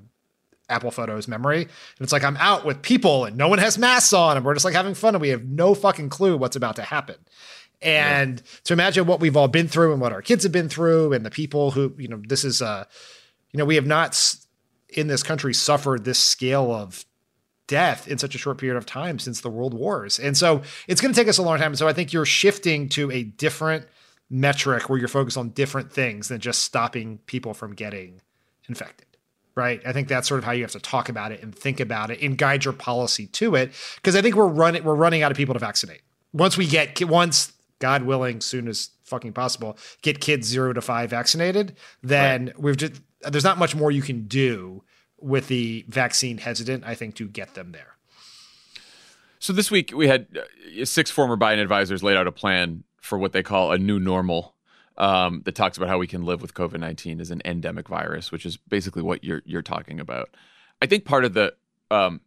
[0.70, 1.64] Apple Photos memory.
[1.64, 1.70] And
[2.00, 4.66] it's like I'm out with people and no one has masks on and we're just
[4.66, 7.18] like having fun and we have no fucking clue what's about to happen.
[7.82, 8.60] And yeah.
[8.66, 11.26] to imagine what we've all been through and what our kids have been through and
[11.26, 12.86] the people who, you know, this is uh
[13.52, 14.38] you know, we have not
[14.90, 17.06] in this country suffered this scale of
[17.68, 20.20] death in such a short period of time since the world wars.
[20.20, 21.76] And so it's going to take us a long time.
[21.76, 23.86] So I think you're shifting to a different
[24.32, 28.22] metric where you're focused on different things than just stopping people from getting
[28.68, 29.06] infected
[29.56, 29.82] right?
[29.86, 32.12] I think that's sort of how you have to talk about it and think about
[32.12, 33.72] it and guide your policy to it.
[33.96, 36.02] Because I think we're running we're running out of people to vaccinate.
[36.34, 41.10] Once we get once God willing, soon as fucking possible, get kids zero to five
[41.10, 42.60] vaccinated, then right.
[42.60, 44.84] we've just there's not much more you can do
[45.20, 46.84] with the vaccine hesitant.
[46.86, 47.98] I think to get them there.
[49.40, 53.18] So this week we had uh, six former Biden advisors laid out a plan for
[53.18, 54.56] what they call a new normal
[54.98, 58.32] um, that talks about how we can live with COVID nineteen as an endemic virus,
[58.32, 60.30] which is basically what you're you're talking about.
[60.82, 61.54] I think part of the
[61.90, 62.22] um,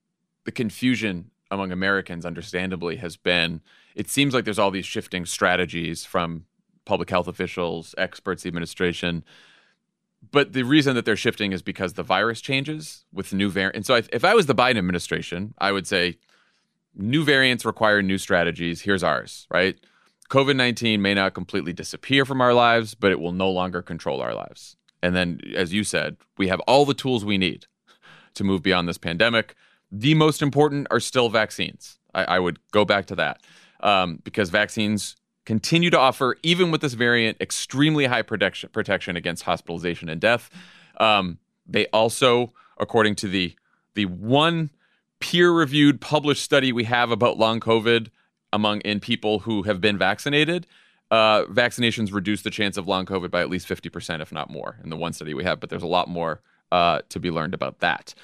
[0.45, 3.62] the confusion among Americans, understandably, has been
[3.95, 6.45] it seems like there's all these shifting strategies from
[6.85, 9.25] public health officials, experts, the administration.
[10.31, 13.77] But the reason that they're shifting is because the virus changes with new variants.
[13.77, 16.18] And so, if, if I was the Biden administration, I would say
[16.95, 18.81] new variants require new strategies.
[18.81, 19.79] Here's ours, right?
[20.31, 24.20] COVID 19 may not completely disappear from our lives, but it will no longer control
[24.20, 24.77] our lives.
[25.03, 27.66] And then, as you said, we have all the tools we need
[28.35, 29.55] to move beyond this pandemic.
[29.93, 31.99] The most important are still vaccines.
[32.14, 33.43] I, I would go back to that
[33.81, 39.43] um, because vaccines continue to offer, even with this variant, extremely high protection, protection against
[39.43, 40.51] hospitalization and death.
[40.99, 43.55] Um, they also, according to the
[43.95, 44.70] the one
[45.20, 48.09] peer-reviewed published study we have about long COVID,
[48.55, 50.66] among in people who have been vaccinated,
[51.11, 54.78] uh, vaccinations reduce the chance of long COVID by at least 50%, if not more,
[54.84, 55.59] in the one study we have.
[55.59, 56.40] But there's a lot more
[56.70, 58.14] uh, to be learned about that.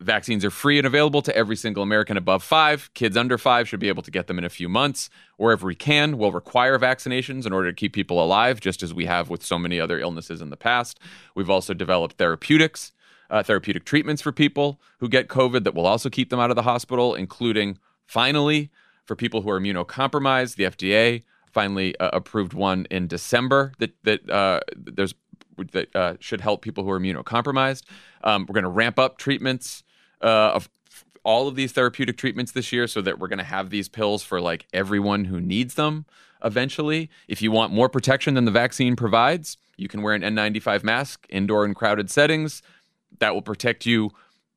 [0.00, 2.90] Vaccines are free and available to every single American above five.
[2.92, 5.08] Kids under five should be able to get them in a few months.
[5.38, 9.06] Wherever we can, we'll require vaccinations in order to keep people alive, just as we
[9.06, 11.00] have with so many other illnesses in the past.
[11.34, 12.92] We've also developed therapeutics,
[13.30, 16.56] uh, therapeutic treatments for people who get COVID that will also keep them out of
[16.56, 18.70] the hospital, including finally
[19.04, 20.56] for people who are immunocompromised.
[20.56, 25.14] The FDA finally uh, approved one in December that that uh, there's
[25.72, 27.84] that uh, should help people who are immunocompromised.
[28.24, 29.84] Um, we're going to ramp up treatments
[30.20, 30.68] uh, of
[31.22, 34.22] all of these therapeutic treatments this year, so that we're going to have these pills
[34.22, 36.06] for like everyone who needs them.
[36.44, 40.82] Eventually, if you want more protection than the vaccine provides, you can wear an N95
[40.82, 42.62] mask indoor in crowded settings.
[43.20, 44.10] That will protect you.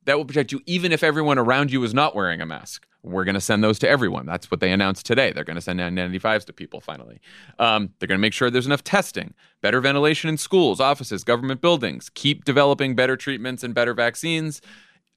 [0.04, 3.24] That will protect you even if everyone around you is not wearing a mask we're
[3.24, 4.26] going to send those to everyone.
[4.26, 5.32] That's what they announced today.
[5.32, 7.20] They're going to send N95s to people finally.
[7.58, 11.60] Um, they're going to make sure there's enough testing, better ventilation in schools, offices, government
[11.60, 14.60] buildings, keep developing better treatments and better vaccines,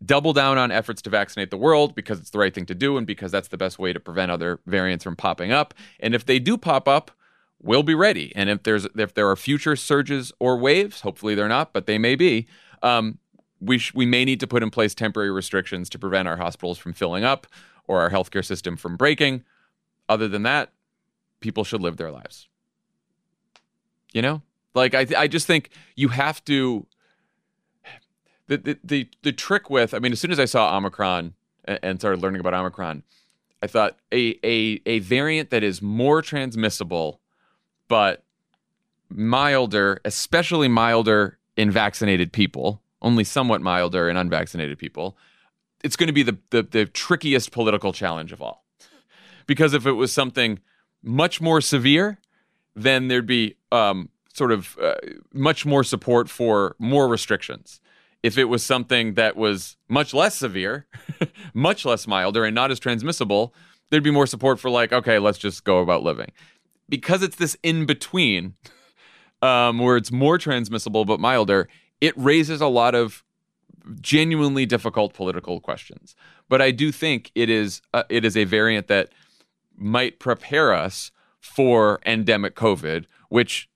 [0.03, 2.97] double down on efforts to vaccinate the world because it's the right thing to do
[2.97, 5.73] and because that's the best way to prevent other variants from popping up.
[5.99, 7.11] And if they do pop up,
[7.61, 8.33] we'll be ready.
[8.35, 11.97] And if there's if there are future surges or waves, hopefully they're not, but they
[11.97, 12.47] may be.
[12.81, 13.19] Um,
[13.59, 16.79] we sh- we may need to put in place temporary restrictions to prevent our hospitals
[16.79, 17.45] from filling up
[17.87, 19.43] or our healthcare system from breaking.
[20.09, 20.71] Other than that,
[21.39, 22.47] people should live their lives.
[24.13, 24.41] You know,
[24.73, 26.85] like I, th- I just think you have to.
[28.47, 31.33] the, the the the trick with I mean, as soon as I saw Omicron
[31.65, 33.03] and, and started learning about Omicron,
[33.63, 37.21] I thought a a a variant that is more transmissible,
[37.87, 38.23] but
[39.09, 45.17] milder, especially milder in vaccinated people, only somewhat milder in unvaccinated people.
[45.83, 48.65] It's going to be the, the the trickiest political challenge of all,
[49.47, 50.59] because if it was something
[51.03, 52.19] much more severe,
[52.75, 54.95] then there'd be um, sort of uh,
[55.33, 57.79] much more support for more restrictions.
[58.23, 60.85] If it was something that was much less severe,
[61.53, 63.53] much less milder, and not as transmissible,
[63.89, 66.31] there'd be more support for like, okay, let's just go about living.
[66.87, 68.55] Because it's this in between,
[69.41, 71.67] um, where it's more transmissible but milder,
[71.99, 73.23] it raises a lot of
[74.01, 76.15] genuinely difficult political questions.
[76.49, 79.09] But I do think it is uh, it is a variant that
[79.77, 83.69] might prepare us for endemic COVID, which,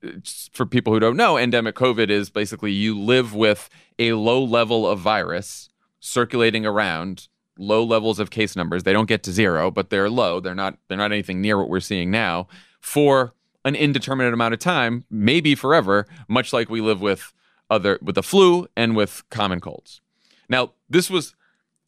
[0.52, 4.86] for people who don't know, endemic COVID is basically you live with a low level
[4.86, 7.28] of virus circulating around,
[7.58, 8.84] low levels of case numbers.
[8.84, 10.40] They don't get to zero, but they're low.
[10.40, 10.78] They're not.
[10.88, 12.46] They're not anything near what we're seeing now
[12.80, 13.34] for
[13.64, 16.06] an indeterminate amount of time, maybe forever.
[16.28, 17.32] Much like we live with
[17.70, 20.00] other with the flu and with common colds.
[20.48, 21.34] Now, this was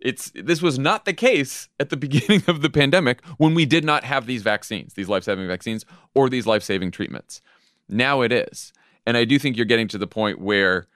[0.01, 3.85] it's this was not the case at the beginning of the pandemic when we did
[3.85, 7.41] not have these vaccines, these life-saving vaccines or these life-saving treatments.
[7.89, 8.73] Now it is.
[9.07, 10.87] And I do think you're getting to the point where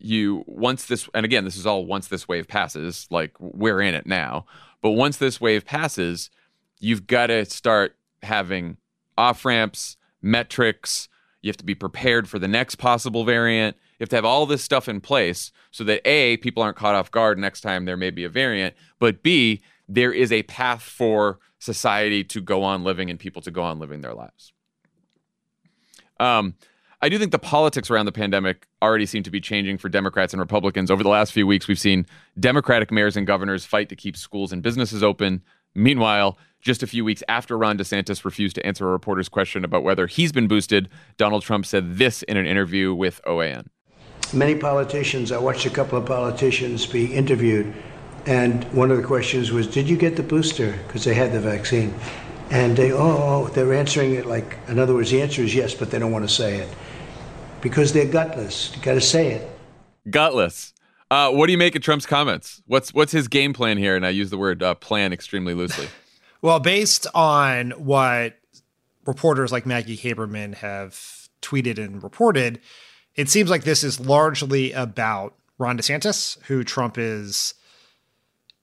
[0.00, 3.94] you once this and again this is all once this wave passes, like we're in
[3.94, 4.46] it now.
[4.80, 6.30] But once this wave passes,
[6.78, 8.76] you've got to start having
[9.16, 11.08] off ramps, metrics,
[11.42, 14.46] you have to be prepared for the next possible variant you have to have all
[14.46, 17.96] this stuff in place so that A, people aren't caught off guard next time there
[17.96, 22.84] may be a variant, but B, there is a path for society to go on
[22.84, 24.52] living and people to go on living their lives.
[26.20, 26.54] Um,
[27.00, 30.32] I do think the politics around the pandemic already seem to be changing for Democrats
[30.32, 30.90] and Republicans.
[30.90, 32.06] Over the last few weeks, we've seen
[32.38, 35.42] Democratic mayors and governors fight to keep schools and businesses open.
[35.74, 39.84] Meanwhile, just a few weeks after Ron DeSantis refused to answer a reporter's question about
[39.84, 43.68] whether he's been boosted, Donald Trump said this in an interview with OAN
[44.32, 47.74] many politicians, I watched a couple of politicians be interviewed,
[48.26, 50.78] and one of the questions was, Did you get the booster?
[50.86, 51.94] Because they had the vaccine.
[52.50, 55.74] And they, oh, oh, they're answering it like, in other words, the answer is yes,
[55.74, 56.68] but they don't want to say it
[57.60, 58.74] because they're gutless.
[58.74, 59.50] You got to say it.
[60.10, 60.72] Gutless.
[61.10, 62.62] Uh, what do you make of Trump's comments?
[62.66, 63.96] What's what's his game plan here?
[63.96, 65.88] And I use the word uh, plan extremely loosely.
[66.42, 68.38] well, based on what
[69.06, 72.60] reporters like Maggie Haberman have tweeted and reported,
[73.18, 77.54] it seems like this is largely about Ron DeSantis, who Trump is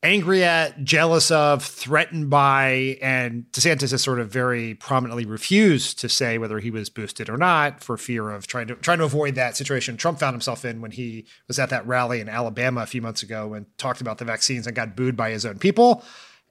[0.01, 6.08] angry at, jealous of, threatened by, and DeSantis has sort of very prominently refused to
[6.08, 9.36] say whether he was boosted or not for fear of trying to trying to avoid
[9.36, 12.86] that situation Trump found himself in when he was at that rally in Alabama a
[12.86, 16.01] few months ago and talked about the vaccines and got booed by his own people.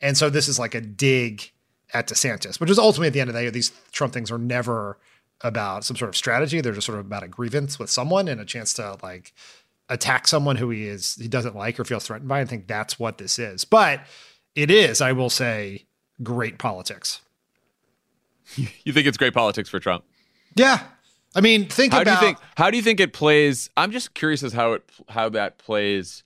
[0.03, 1.51] And so this is like a dig
[1.95, 4.37] at DeSantis, which is ultimately at the end of the day, these Trump things are
[4.37, 4.99] never
[5.41, 6.61] about some sort of strategy.
[6.61, 9.33] They're just sort of about a grievance with someone and a chance to like
[9.89, 12.41] attack someone who he is he doesn't like or feels threatened by.
[12.41, 13.65] I think that's what this is.
[13.65, 14.01] But
[14.55, 15.87] it is, I will say,
[16.23, 17.21] great politics.
[18.57, 20.05] You think it's great politics for Trump?
[20.55, 20.83] Yeah.
[21.35, 23.69] I mean, think how about do you think how do you think it plays?
[23.77, 26.23] I'm just curious as how it how that plays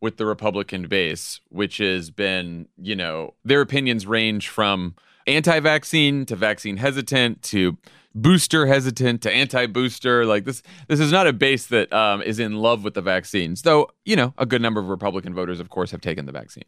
[0.00, 4.94] with the Republican base, which has been, you know, their opinions range from
[5.26, 7.76] anti-vaccine to vaccine hesitant to
[8.14, 10.24] booster hesitant to anti-booster.
[10.24, 13.62] Like this, this is not a base that um, is in love with the vaccines.
[13.62, 16.64] Though you know, a good number of Republican voters, of course, have taken the vaccine.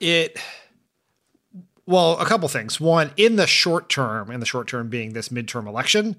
[0.00, 0.38] It.
[1.86, 2.78] Well, a couple things.
[2.78, 6.16] One, in the short term, in the short term being this midterm election,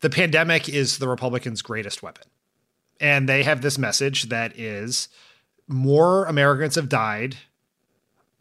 [0.00, 2.24] the pandemic is the Republicans' greatest weapon.
[3.00, 5.08] And they have this message that is
[5.68, 7.36] more Americans have died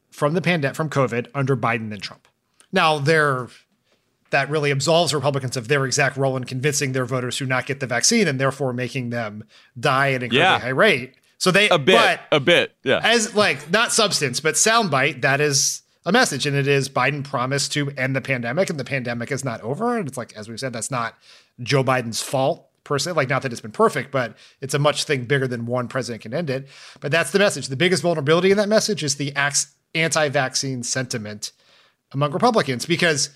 [0.09, 2.27] from the pandemic from COVID under Biden than Trump.
[2.71, 3.49] Now, they're
[4.31, 7.79] that really absolves Republicans of their exact role in convincing their voters to not get
[7.79, 9.43] the vaccine and therefore making them
[9.79, 10.59] die at an incredibly yeah.
[10.59, 11.15] high rate.
[11.37, 12.99] So they a bit, but a bit, yeah.
[13.03, 15.21] As like not substance, but soundbite.
[15.21, 18.83] That is a message, and it is Biden promised to end the pandemic, and the
[18.83, 19.97] pandemic is not over.
[19.97, 21.15] And it's like as we said, that's not
[21.61, 23.11] Joe Biden's fault per se.
[23.11, 26.23] Like not that it's been perfect, but it's a much thing bigger than one president
[26.23, 26.67] can end it.
[27.01, 27.67] But that's the message.
[27.67, 29.33] The biggest vulnerability in that message is the
[29.93, 31.51] anti-vaccine sentiment
[32.11, 33.29] among Republicans because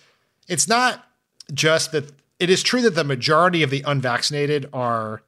[0.48, 1.08] it's not
[1.54, 5.22] just that it is true that the majority of the unvaccinated are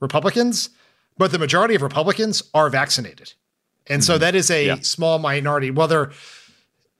[0.00, 0.70] Republicans,
[1.16, 3.32] but the majority of Republicans are vaccinated.
[3.86, 4.06] And mm-hmm.
[4.06, 4.76] so that is a yeah.
[4.80, 5.70] small minority.
[5.70, 6.12] Whether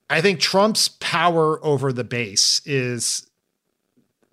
[0.09, 3.27] I think Trump's power over the base is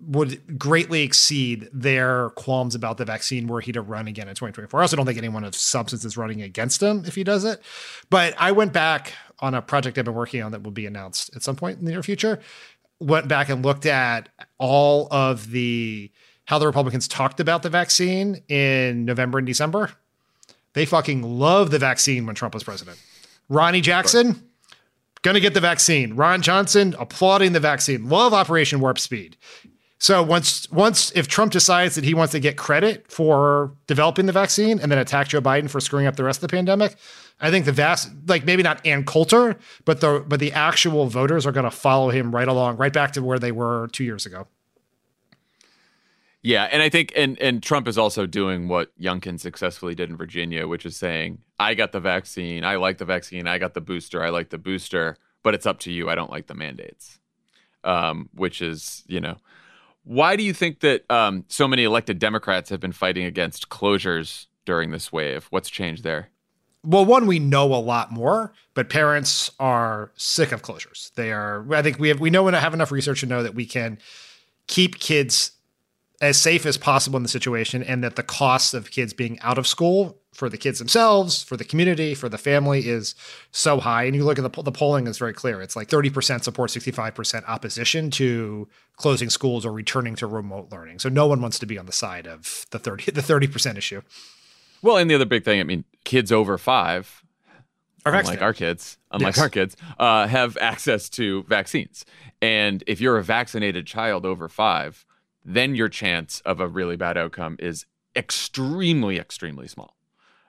[0.00, 4.78] would greatly exceed their qualms about the vaccine were he to run again in 2024.
[4.78, 7.60] I also don't think anyone of substance is running against him if he does it.
[8.08, 11.34] But I went back on a project I've been working on that will be announced
[11.34, 12.38] at some point in the near future.
[13.00, 14.28] Went back and looked at
[14.58, 16.10] all of the
[16.46, 19.92] how the Republicans talked about the vaccine in November and December.
[20.72, 22.98] They fucking loved the vaccine when Trump was president.
[23.48, 24.48] Ronny Jackson,
[25.22, 26.14] gonna get the vaccine.
[26.14, 28.08] Ron Johnson applauding the vaccine.
[28.08, 29.36] Love Operation Warp Speed.
[29.98, 34.32] So once once if Trump decides that he wants to get credit for developing the
[34.32, 36.94] vaccine and then attack Joe Biden for screwing up the rest of the pandemic,
[37.40, 41.46] I think the vast like maybe not Ann Coulter, but the but the actual voters
[41.46, 44.24] are going to follow him right along, right back to where they were two years
[44.24, 44.46] ago.
[46.42, 50.16] Yeah, and I think and and Trump is also doing what Youngkin successfully did in
[50.16, 53.80] Virginia, which is saying, "I got the vaccine, I like the vaccine, I got the
[53.80, 56.08] booster, I like the booster, but it's up to you.
[56.08, 57.18] I don't like the mandates."
[57.84, 59.36] Um, which is, you know,
[60.08, 64.46] why do you think that um, so many elected Democrats have been fighting against closures
[64.64, 65.46] during this wave?
[65.50, 66.30] What's changed there?
[66.82, 71.12] Well, one, we know a lot more, but parents are sick of closures.
[71.12, 71.66] They are.
[71.74, 73.98] I think we have we know and have enough research to know that we can
[74.66, 75.52] keep kids
[76.20, 79.56] as safe as possible in the situation and that the cost of kids being out
[79.58, 83.14] of school for the kids themselves, for the community, for the family is
[83.50, 84.04] so high.
[84.04, 85.60] And you look at the, the polling is very clear.
[85.60, 90.98] It's like 30% support, 65% opposition to closing schools or returning to remote learning.
[90.98, 94.02] So no one wants to be on the side of the 30 the 30% issue.
[94.82, 97.22] Well, and the other big thing, I mean, kids over five,
[98.06, 99.42] are unlike our kids, unlike Yes.
[99.42, 102.04] our kids, uh, have access to vaccines.
[102.40, 105.04] And if you're a vaccinated child over five,
[105.48, 109.96] then your chance of a really bad outcome is extremely, extremely small.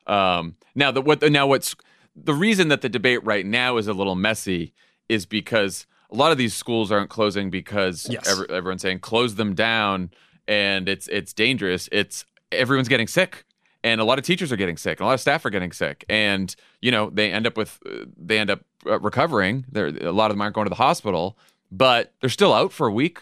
[0.06, 1.76] Um, now, the what now what's
[2.16, 4.74] the reason that the debate right now is a little messy
[5.08, 8.28] is because a lot of these schools aren't closing because Yes.
[8.28, 10.12] every, everyone's saying close them down
[10.47, 11.88] and it's it's dangerous.
[11.91, 13.45] It's everyone's getting sick
[13.84, 15.72] and a lot of teachers are getting sick and a lot of staff are getting
[15.72, 17.80] sick and you know they end up with
[18.18, 21.38] they end up uh, recovering They're, a lot of them aren't going to the hospital
[21.72, 23.20] but they're still out for a week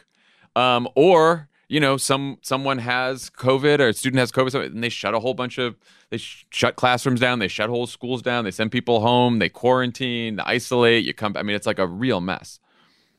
[0.56, 4.90] um, or you know some someone has covid or a student has covid and they
[4.90, 5.76] shut a whole bunch of
[6.10, 9.50] they sh- shut classrooms down they shut whole schools down they send people home they
[9.50, 12.60] quarantine they isolate you come i mean it's like a real mess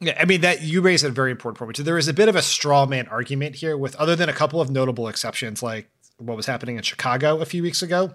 [0.01, 1.77] Yeah, I mean that you raise a very important point.
[1.77, 4.33] So there is a bit of a straw man argument here, with other than a
[4.33, 8.15] couple of notable exceptions, like what was happening in Chicago a few weeks ago.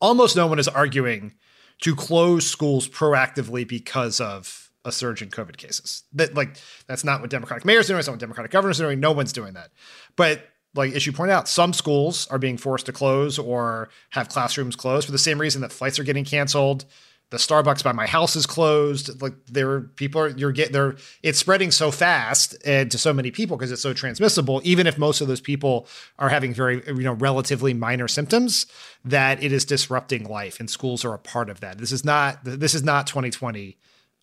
[0.00, 1.34] Almost no one is arguing
[1.80, 6.04] to close schools proactively because of a surge in COVID cases.
[6.12, 6.56] That like
[6.86, 8.00] that's not what Democratic mayors are doing.
[8.00, 9.00] It's not what Democratic governors are doing.
[9.00, 9.70] No one's doing that.
[10.16, 14.28] But like as you point out, some schools are being forced to close or have
[14.28, 16.84] classrooms closed for the same reason that flights are getting canceled.
[17.30, 19.22] The Starbucks by my house is closed.
[19.22, 20.96] Like there are people are you're getting there.
[21.22, 24.60] It's spreading so fast and to so many people because it's so transmissible.
[24.64, 25.86] Even if most of those people
[26.18, 28.66] are having very you know relatively minor symptoms,
[29.04, 31.78] that it is disrupting life, and schools are a part of that.
[31.78, 33.78] This is not this is not 2020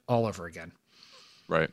[0.09, 0.73] all over again.
[1.47, 1.69] right.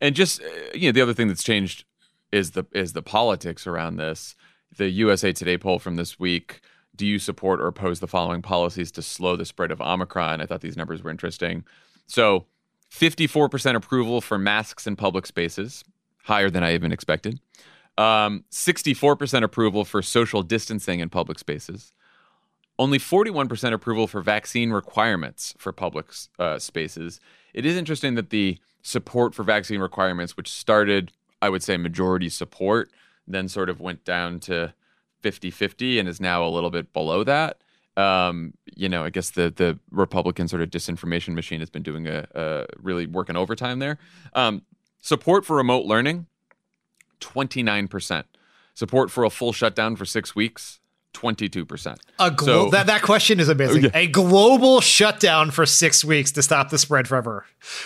[0.00, 1.84] And just uh, you know the other thing that's changed
[2.30, 4.34] is the is the politics around this.
[4.76, 6.60] The usa today poll from this week
[6.96, 10.40] do you support or oppose the following policies to slow the spread of omicron?
[10.40, 11.64] I thought these numbers were interesting.
[12.06, 12.46] So
[12.90, 15.84] 54% approval for masks in public spaces
[16.24, 17.38] higher than i even expected.
[17.98, 21.92] Um, 64% approval for social distancing in public spaces
[22.78, 26.06] only 41% approval for vaccine requirements for public
[26.38, 27.20] uh, spaces.
[27.54, 32.28] It is interesting that the support for vaccine requirements, which started, I would say, majority
[32.28, 32.90] support,
[33.26, 34.74] then sort of went down to
[35.22, 37.58] 50 50 and is now a little bit below that.
[37.96, 42.06] Um, you know, I guess the the Republican sort of disinformation machine has been doing
[42.06, 43.98] a, a really working overtime there.
[44.34, 44.62] Um,
[45.00, 46.26] support for remote learning,
[47.20, 48.24] 29%.
[48.74, 50.80] Support for a full shutdown for six weeks,
[51.16, 51.96] 22%.
[52.18, 53.84] A glo- So- that that question is amazing.
[53.84, 53.90] Yeah.
[53.94, 57.44] A global shutdown for six weeks to stop the spread forever.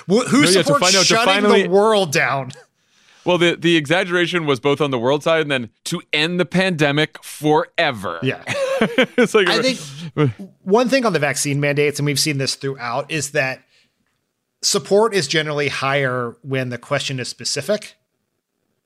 [0.08, 2.52] Wh- Who No, yeah, supports find out- shutting finally- the world down?
[3.22, 6.46] Well, the, the exaggeration was both on the world side and then to end the
[6.46, 8.18] pandemic forever.
[8.22, 8.42] Yeah.
[8.48, 10.30] it's like I think
[10.62, 13.62] one thing on the vaccine mandates, and we've seen this throughout, is that
[14.62, 17.94] support is generally higher when the question is specific.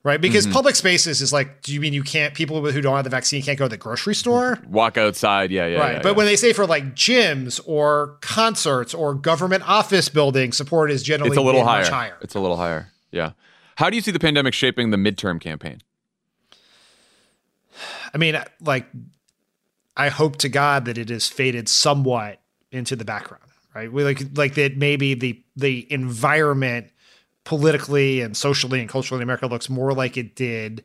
[0.05, 0.21] Right?
[0.21, 0.53] Because Mhm.
[0.53, 3.41] public spaces is like, do you mean you can't, people who don't have the vaccine
[3.43, 4.59] can't go to the grocery store?
[4.69, 5.51] walk outside.
[5.51, 5.79] Yeah, yeah.
[5.79, 5.93] right.
[5.95, 6.15] yeah, but yeah.
[6.17, 11.31] when they say for like gyms or concerts or government office buildings, support is generally
[11.31, 11.81] it's a little higher.
[11.81, 12.17] much higher.
[12.21, 12.91] It's a little higher.
[13.13, 13.31] Yeah.
[13.77, 15.81] How do you see the pandemic shaping the midterm campaign?
[18.13, 18.87] I mean, like,
[19.97, 22.41] I hope to God that it has faded somewhat
[22.71, 23.43] into the background,
[23.75, 23.91] right?
[23.93, 26.91] We like like that maybe the the environment
[27.45, 30.85] politically and socially and culturally America looks more like it did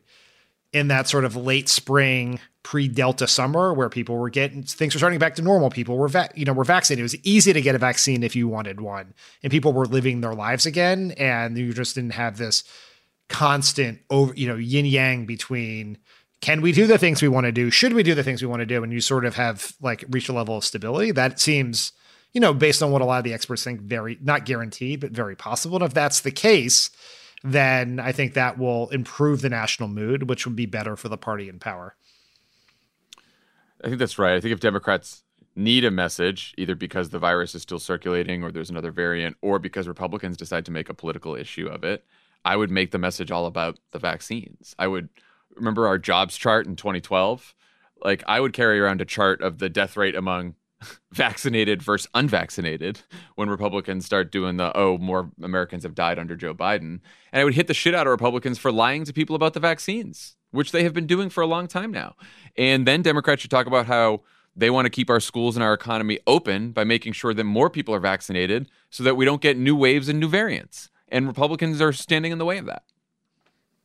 [0.72, 5.18] in that sort of late spring pre-Delta summer where people were getting things were starting
[5.18, 5.70] back to normal.
[5.70, 7.00] People were va- you know were vaccinated.
[7.00, 10.20] It was easy to get a vaccine if you wanted one, and people were living
[10.20, 12.64] their lives again, and you just didn't have this
[13.28, 15.96] constant over you know yin yang between
[16.40, 17.70] can we do the things we want to do?
[17.70, 18.82] Should we do the things we want to do?
[18.82, 21.92] And you sort of have like reached a level of stability that seems,
[22.32, 25.10] you know, based on what a lot of the experts think, very not guaranteed, but
[25.10, 25.76] very possible.
[25.76, 26.90] And if that's the case,
[27.42, 31.16] then I think that will improve the national mood, which would be better for the
[31.16, 31.96] party in power.
[33.82, 34.34] I think that's right.
[34.34, 35.22] I think if Democrats
[35.56, 39.58] need a message, either because the virus is still circulating or there's another variant, or
[39.58, 42.04] because Republicans decide to make a political issue of it,
[42.44, 44.74] I would make the message all about the vaccines.
[44.78, 45.08] I would
[45.54, 47.54] remember our jobs chart in 2012.
[48.02, 50.54] Like I would carry around a chart of the death rate among
[51.12, 53.00] vaccinated versus unvaccinated
[53.34, 57.00] when Republicans start doing the oh more Americans have died under Joe Biden.
[57.32, 59.60] And I would hit the shit out of Republicans for lying to people about the
[59.60, 62.14] vaccines which they have been doing for a long time now.
[62.56, 64.22] And then Democrats should talk about how
[64.56, 67.70] they want to keep our schools and our economy open by making sure that more
[67.70, 70.90] people are vaccinated so that we don't get new waves and new variants.
[71.08, 72.82] And Republicans are standing in the way of that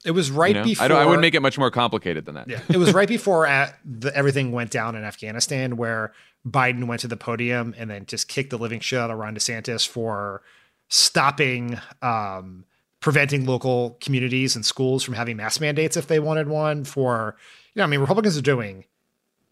[0.06, 0.64] it was right you know?
[0.64, 0.92] before.
[0.94, 2.48] I, I, wouldn't make it much more complicated than that.
[2.48, 6.14] Yeah, it was right before at the, everything went down in Afghanistan, where
[6.48, 9.36] Biden went to the podium and then just kicked the living shit out of Ron
[9.36, 10.44] DeSantis for
[10.88, 12.66] stopping, um,
[13.00, 16.84] preventing local communities and schools from having mask mandates if they wanted one.
[16.84, 17.36] For
[17.74, 18.86] you know, I mean, Republicans are doing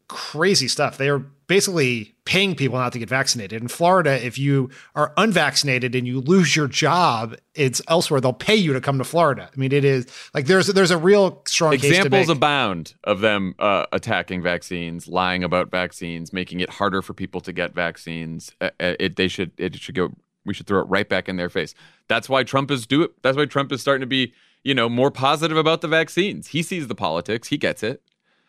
[0.08, 0.98] crazy stuff.
[0.98, 3.62] They are basically paying people not to get vaccinated.
[3.62, 8.20] In Florida, if you are unvaccinated and you lose your job, it's elsewhere.
[8.20, 9.52] They'll pay you to come to Florida.
[9.56, 13.86] I mean, it is like there's there's a real strong examples abound of them uh,
[13.92, 18.52] attacking vaccines, lying about vaccines, making it harder for people to get vaccines.
[18.60, 20.10] Uh, uh, it they should it should go.
[20.46, 21.76] We should throw it right back in their face.
[22.08, 23.12] That's why Trump is do it.
[23.22, 24.34] That's why Trump is starting to be
[24.64, 26.48] you know more positive about the vaccines.
[26.48, 27.50] He sees the politics.
[27.50, 28.02] He gets it.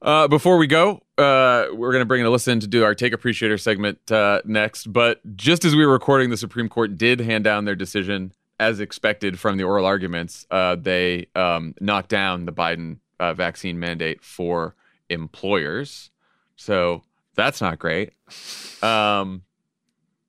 [0.04, 2.94] Uh, before we go, uh, we're going to bring in Alyssa in to do our
[2.94, 4.92] Take Appreciator segment uh, next.
[4.92, 8.80] But just as we were recording, the Supreme Court did hand down their decision as
[8.80, 10.46] expected from the oral arguments.
[10.50, 14.74] Uh, they um, knocked down the Biden uh, vaccine mandate for
[15.08, 16.10] employers.
[16.56, 17.02] So
[17.34, 18.12] that's not great.
[18.82, 19.42] Um,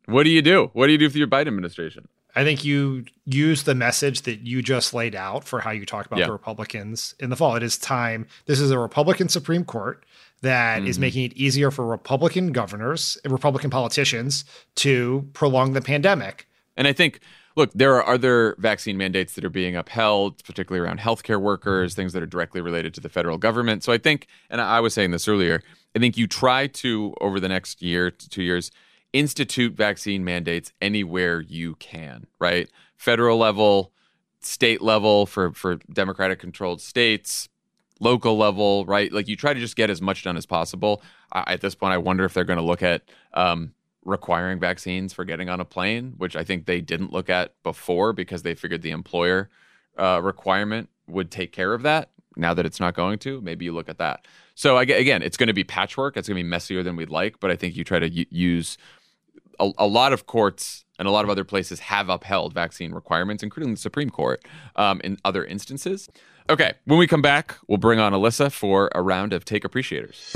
[0.06, 0.70] what do you do?
[0.72, 2.08] What do you do for your Biden administration?
[2.36, 6.08] I think you use the message that you just laid out for how you talked
[6.08, 6.26] about yeah.
[6.26, 7.56] the Republicans in the fall.
[7.56, 8.28] It is time.
[8.46, 10.06] This is a Republican Supreme Court
[10.42, 10.88] that mm-hmm.
[10.88, 14.44] is making it easier for Republican governors and Republican politicians
[14.76, 16.48] to prolong the pandemic.
[16.76, 17.22] And I think,
[17.56, 22.12] look, there are other vaccine mandates that are being upheld, particularly around healthcare workers, things
[22.14, 23.84] that are directly related to the federal government.
[23.84, 25.64] So I think, and I was saying this earlier,
[25.96, 28.72] I think you try to, over the next year to two years,
[29.16, 32.70] institute vaccine mandates anywhere you can, right?
[32.98, 33.94] Federal level,
[34.42, 37.48] state level for for democratic controlled states,
[38.02, 39.14] local level, right?
[39.14, 41.02] Like you try to just get as much done as possible.
[41.32, 43.04] I, at this point, I wonder if they're going to look at
[43.34, 47.54] um, requiring vaccines for getting on a plane, which I think they didn't look at
[47.64, 49.50] before because they figured the employer
[49.98, 52.10] uh, requirement would take care of that.
[52.36, 54.28] Now that it's not going to, maybe you look at that.
[54.56, 56.18] So again, it's going to be patchwork.
[56.18, 58.78] It's going to be messier than we'd like, but I think you try to use
[59.60, 63.44] a, a, lot of courts and a lot of other places have upheld vaccine requirements,
[63.44, 64.44] including the Supreme Court
[64.76, 66.10] um, in other instances.
[66.50, 70.36] Okay, when we come back, we'll bring on Alyssa for a round of Take Appreciators.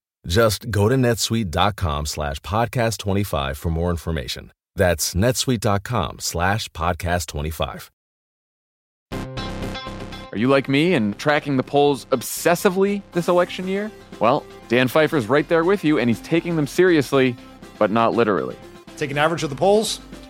[0.27, 4.51] Just go to netsuite.com slash podcast 25 for more information.
[4.75, 7.91] That's netsuite.com slash podcast 25.
[10.31, 13.91] Are you like me and tracking the polls obsessively this election year?
[14.19, 17.35] Well, Dan Pfeiffer's right there with you, and he's taking them seriously,
[17.77, 18.55] but not literally.
[18.95, 19.99] Take an average of the polls.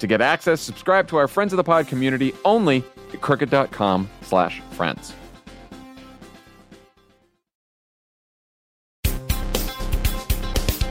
[0.00, 4.60] To get access, subscribe to our Friends of the Pod community only at crooked.com slash
[4.72, 5.14] friends.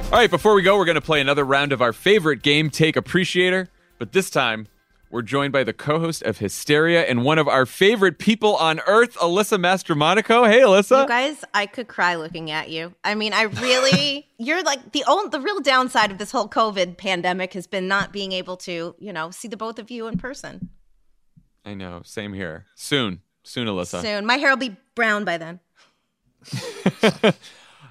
[0.06, 2.70] All right, before we go, we're going to play another round of our favorite game,
[2.70, 3.70] Take Appreciator.
[3.98, 4.68] But this time,
[5.10, 9.16] we're joined by the co-host of Hysteria and one of our favorite people on earth,
[9.18, 10.50] Alyssa Mastromonaco.
[10.50, 11.04] Hey, Alyssa.
[11.04, 12.94] You guys, I could cry looking at you.
[13.04, 16.98] I mean, I really, you're like the only, the real downside of this whole COVID
[16.98, 20.18] pandemic has been not being able to, you know, see the both of you in
[20.18, 20.70] person.
[21.64, 22.02] I know.
[22.04, 22.66] Same here.
[22.76, 23.22] Soon.
[23.44, 24.02] Soon, Alyssa.
[24.02, 24.26] Soon.
[24.26, 25.60] My hair will be brown by then.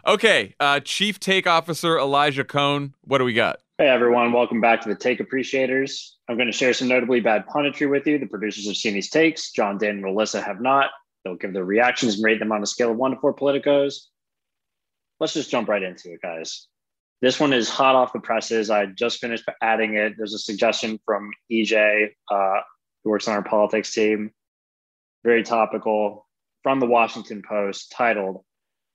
[0.06, 0.54] okay.
[0.60, 2.94] Uh, Chief Take Officer Elijah Cone.
[3.02, 3.60] What do we got?
[3.76, 4.30] Hey, everyone.
[4.30, 6.16] Welcome back to the Take Appreciators.
[6.28, 8.20] I'm going to share some notably bad punditry with you.
[8.20, 9.50] The producers have seen these takes.
[9.50, 10.90] John, Dan, and Alyssa have not.
[11.24, 13.96] They'll give their reactions and rate them on a scale of one to four politicos.
[15.18, 16.68] Let's just jump right into it, guys.
[17.20, 18.70] This one is hot off the presses.
[18.70, 20.14] I just finished adding it.
[20.16, 22.60] There's a suggestion from EJ, uh,
[23.02, 24.30] who works on our politics team.
[25.24, 26.28] Very topical
[26.62, 28.44] from the Washington Post titled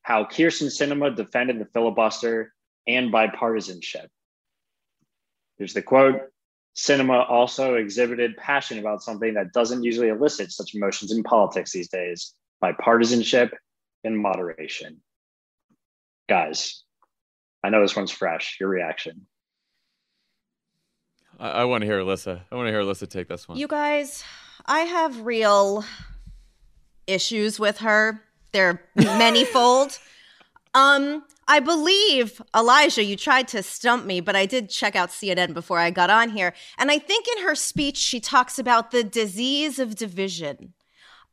[0.03, 2.53] How Kyrsten Sinema Defended the Filibuster
[2.88, 4.07] and Bipartisanship.
[5.60, 6.22] Here's the quote
[6.76, 11.89] Sinema also exhibited passion about something that doesn't usually elicit such emotions in politics these
[11.89, 12.34] days
[12.64, 13.51] bipartisanship
[14.03, 15.01] and moderation.
[16.28, 16.84] Guys,
[17.64, 18.57] I know this one's fresh.
[18.60, 19.26] Your reaction.
[21.39, 22.41] I, I want to hear Alyssa.
[22.51, 23.57] I want to hear Alyssa take this one.
[23.57, 24.24] You guys,
[24.66, 25.84] I have real
[27.07, 28.22] issues with her.
[28.51, 29.99] They're manyfold.
[30.74, 35.55] um, I believe, Elijah, you tried to stump me, but I did check out CNN
[35.55, 36.53] before I got on here.
[36.77, 40.73] And I think in her speech, she talks about the disease of division.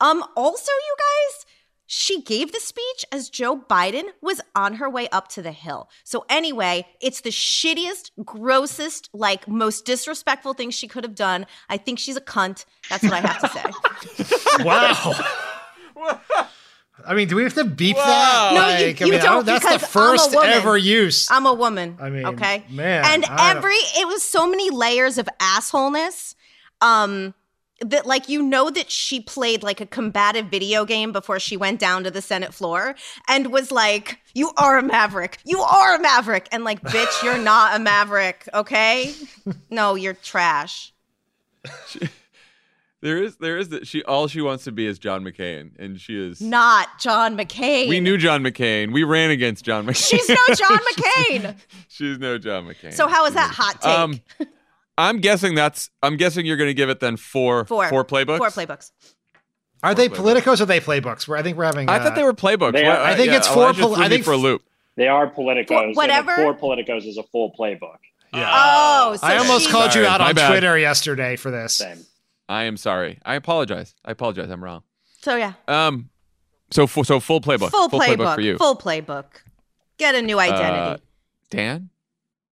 [0.00, 1.46] Um, also, you guys,
[1.86, 5.90] she gave the speech as Joe Biden was on her way up to the Hill.
[6.02, 11.44] So, anyway, it's the shittiest, grossest, like most disrespectful thing she could have done.
[11.68, 12.64] I think she's a cunt.
[12.88, 14.64] That's what I have to say.
[14.64, 16.46] wow.
[17.04, 18.04] I mean, do we have to beep Whoa.
[18.04, 18.50] that?
[18.54, 19.46] No, like, you, you I mean, don't.
[19.46, 20.50] That's the first I'm a woman.
[20.52, 21.28] ever use.
[21.30, 21.98] I'm a woman.
[22.00, 26.34] I mean, okay, man, and I don't- every it was so many layers of assholeness.
[26.80, 27.34] Um,
[27.80, 31.78] that like you know that she played like a combative video game before she went
[31.78, 32.94] down to the Senate floor
[33.28, 35.38] and was like, "You are a maverick.
[35.44, 38.48] You are a maverick," and like, bitch, you're not a maverick.
[38.54, 39.12] Okay,
[39.70, 40.92] no, you're trash.
[43.02, 46.00] There is, there is that she all she wants to be is John McCain, and
[46.00, 46.40] she is.
[46.40, 47.88] Not John McCain.
[47.88, 48.92] We knew John McCain.
[48.92, 50.08] We ran against John McCain.
[50.08, 51.56] She's no John McCain.
[51.88, 52.94] She's no John McCain.
[52.94, 53.90] So how is that hot take?
[53.92, 54.48] Um,
[54.96, 55.90] I'm guessing that's.
[56.02, 58.38] I'm guessing you're going to give it then four four four playbooks.
[58.38, 58.92] Four playbooks.
[59.82, 61.28] Are they politicos or are they playbooks?
[61.28, 61.90] Where I think we're having.
[61.90, 62.72] I thought they were playbooks.
[62.72, 64.62] They What- are- I think yeah, it's four Elijah pol- I think for a loop.
[64.96, 65.84] They are politicos.
[65.88, 66.34] and whatever.
[66.34, 67.98] Four politicos is a full playbook.
[68.32, 68.50] Yeah.
[68.52, 70.48] Oh, so I almost she- called you out my on bad.
[70.48, 71.74] Twitter yesterday for this.
[71.74, 71.98] Same.
[72.48, 73.18] I am sorry.
[73.24, 73.94] I apologize.
[74.04, 74.50] I apologize.
[74.50, 74.82] I'm wrong.
[75.22, 76.10] So yeah, Um,
[76.70, 77.70] so fu- so full playbook.
[77.70, 78.56] full, playbook, playbook, for you.
[78.58, 79.24] full playbook.
[79.98, 80.78] Get a new identity.
[80.78, 80.96] Uh,
[81.50, 81.90] Dan.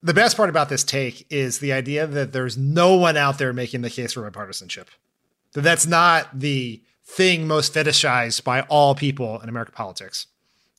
[0.02, 3.52] The best part about this take is the idea that there's no one out there
[3.52, 4.86] making the case for bipartisanship.
[5.52, 10.26] That that's not the thing most fetishized by all people in American politics.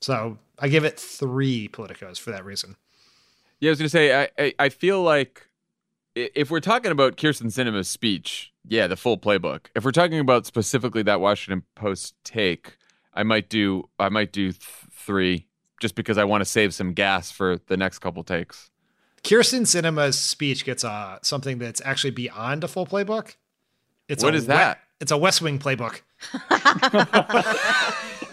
[0.01, 2.76] So I give it three politicos for that reason.
[3.59, 4.24] Yeah, I was gonna say.
[4.24, 5.47] I I, I feel like
[6.13, 9.68] if we're talking about Kyrsten Sinema's speech, yeah, the full playbook.
[9.76, 12.78] If we're talking about specifically that Washington Post take,
[13.13, 14.61] I might do I might do th-
[14.91, 15.47] three
[15.82, 18.70] just because I want to save some gas for the next couple takes.
[19.24, 23.36] Kyrsten Sinema's speech gets uh, something that's actually beyond a full playbook.
[24.07, 24.80] It's What a is that?
[25.01, 26.01] it's a West Wing playbook.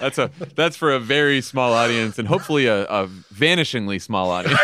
[0.01, 4.59] That's a that's for a very small audience and hopefully a, a vanishingly small audience.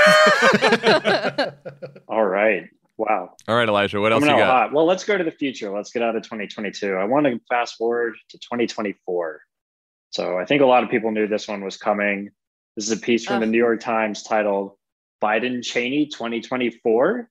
[2.08, 2.68] All right.
[2.98, 3.36] Wow.
[3.46, 4.38] All right, Elijah, what else you got?
[4.38, 4.72] hot.
[4.72, 5.70] Well, let's go to the future.
[5.70, 6.94] Let's get out of 2022.
[6.94, 9.40] I want to fast forward to 2024.
[10.10, 12.30] So I think a lot of people knew this one was coming.
[12.76, 14.72] This is a piece from the New York Times titled
[15.22, 17.30] Biden Cheney 2024.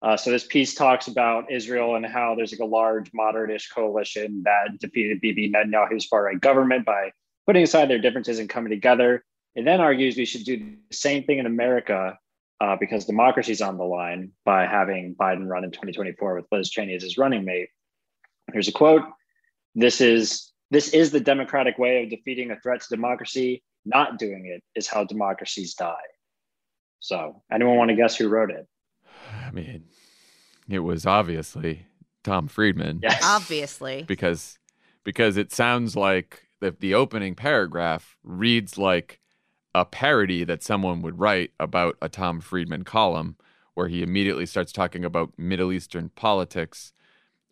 [0.00, 4.42] Uh, so this piece talks about Israel and how there's like a large moderate-ish coalition
[4.44, 7.10] that defeated Bibi Netanyahu's far-right government by
[7.46, 9.24] putting aside their differences and coming together.
[9.54, 12.18] It then argues we should do the same thing in America
[12.60, 16.94] uh, because democracy's on the line by having Biden run in 2024 with Liz Cheney
[16.94, 17.68] as his running mate.
[18.52, 19.02] Here's a quote:
[19.74, 23.62] "This is this is the democratic way of defeating a threat to democracy.
[23.84, 25.94] Not doing it is how democracies die."
[27.00, 28.66] So, anyone want to guess who wrote it?
[29.44, 29.84] I mean,
[30.68, 31.86] it was obviously
[32.22, 33.00] Tom Friedman.
[33.02, 33.20] Yes.
[33.24, 34.04] Obviously.
[34.06, 34.58] because
[35.04, 39.20] because it sounds like the the opening paragraph reads like
[39.74, 43.36] a parody that someone would write about a Tom Friedman column
[43.74, 46.92] where he immediately starts talking about Middle Eastern politics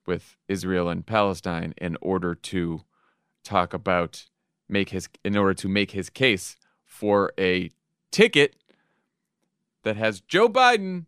[0.07, 2.83] with Israel and Palestine in order to
[3.43, 4.27] talk about
[4.69, 7.71] make his in order to make his case for a
[8.11, 8.57] ticket
[9.83, 11.07] that has Joe Biden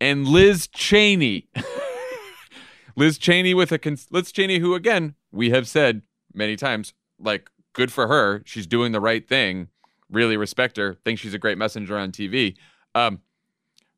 [0.00, 1.48] and Liz Cheney.
[2.96, 6.02] Liz Cheney with a cons- Liz Cheney, who again we have said
[6.34, 9.68] many times, like good for her, she's doing the right thing.
[10.10, 10.94] Really respect her.
[11.04, 12.56] Think she's a great messenger on TV.
[12.94, 13.20] Um,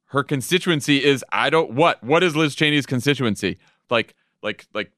[0.07, 3.59] her constituency is I don't what what is Liz Cheney's constituency
[3.91, 4.93] like like like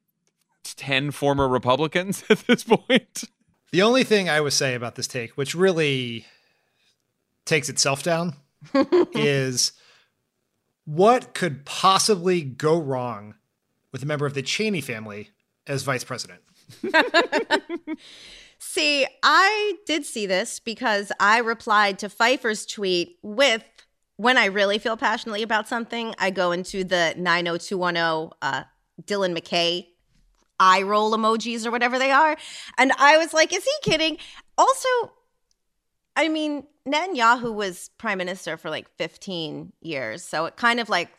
[0.65, 3.25] ten former Republicans at this point.
[3.71, 6.27] The only thing I would say about this take, which really
[7.45, 8.37] takes itself down,
[9.13, 9.73] is
[10.85, 13.35] what could possibly go wrong
[13.93, 15.31] with a member of the Cheney family
[15.67, 16.41] as vice president?
[18.67, 23.63] See, I did see this because I replied to Pfeiffer's tweet with
[24.17, 28.65] when I really feel passionately about something, I go into the 90210 uh,
[29.03, 29.87] Dylan McKay
[30.59, 32.37] eye roll emojis or whatever they are.
[32.79, 34.17] And I was like, is he kidding?
[34.57, 34.89] Also,
[36.17, 40.23] I mean, Netanyahu was prime minister for like 15 years.
[40.25, 41.11] So it kind of like,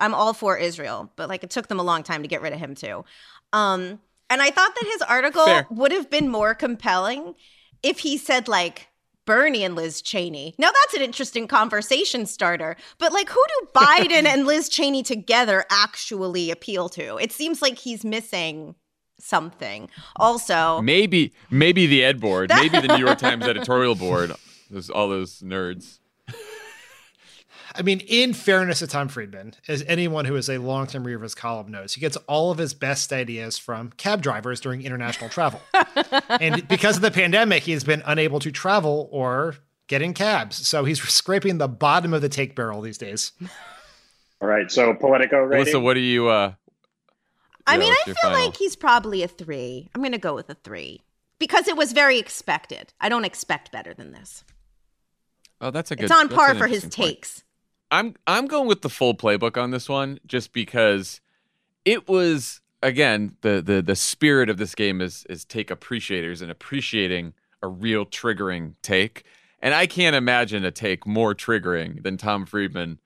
[0.00, 2.52] I'm all for Israel, but like it took them a long time to get rid
[2.52, 3.04] of him too.
[3.52, 5.66] Um, and I thought that his article Fair.
[5.70, 7.34] would have been more compelling
[7.82, 8.88] if he said like
[9.24, 10.54] Bernie and Liz Cheney.
[10.58, 12.76] Now that's an interesting conversation starter.
[12.98, 17.16] But like who do Biden and Liz Cheney together actually appeal to?
[17.18, 18.74] It seems like he's missing
[19.20, 19.90] something.
[20.16, 24.32] Also, Maybe maybe the Ed board, maybe the New York Times editorial board.
[24.70, 25.98] Those all those nerds.
[27.74, 31.22] I mean, in fairness to Tom Friedman, as anyone who is a long-term reader of
[31.22, 35.28] his column knows, he gets all of his best ideas from cab drivers during international
[35.30, 35.60] travel.
[36.28, 39.56] and because of the pandemic, he has been unable to travel or
[39.86, 40.66] get in cabs.
[40.66, 43.32] So he's scraping the bottom of the take barrel these days.
[44.40, 45.74] All right, so Politico rating.
[45.74, 46.52] Alyssa, what do you uh
[47.66, 48.40] I yeah, mean, I feel final?
[48.46, 49.90] like he's probably a 3.
[49.94, 51.02] I'm going to go with a 3
[51.38, 52.94] because it was very expected.
[52.98, 54.42] I don't expect better than this.
[55.60, 57.14] Oh, that's a good It's on par for his interesting point.
[57.16, 57.44] takes.
[57.90, 61.20] I'm I'm going with the full playbook on this one just because
[61.84, 66.50] it was again the the the spirit of this game is is take appreciators and
[66.50, 69.24] appreciating a real triggering take.
[69.60, 73.00] And I can't imagine a take more triggering than Tom Friedman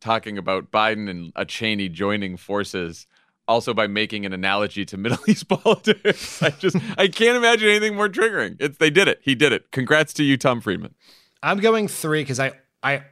[0.00, 3.06] talking about Biden and a Cheney joining forces
[3.48, 6.42] also by making an analogy to Middle East politics.
[6.42, 8.56] I just I can't imagine anything more triggering.
[8.60, 9.20] It's they did it.
[9.22, 9.70] He did it.
[9.70, 10.94] Congrats to you Tom Friedman.
[11.42, 12.52] I'm going three because I
[12.82, 13.04] I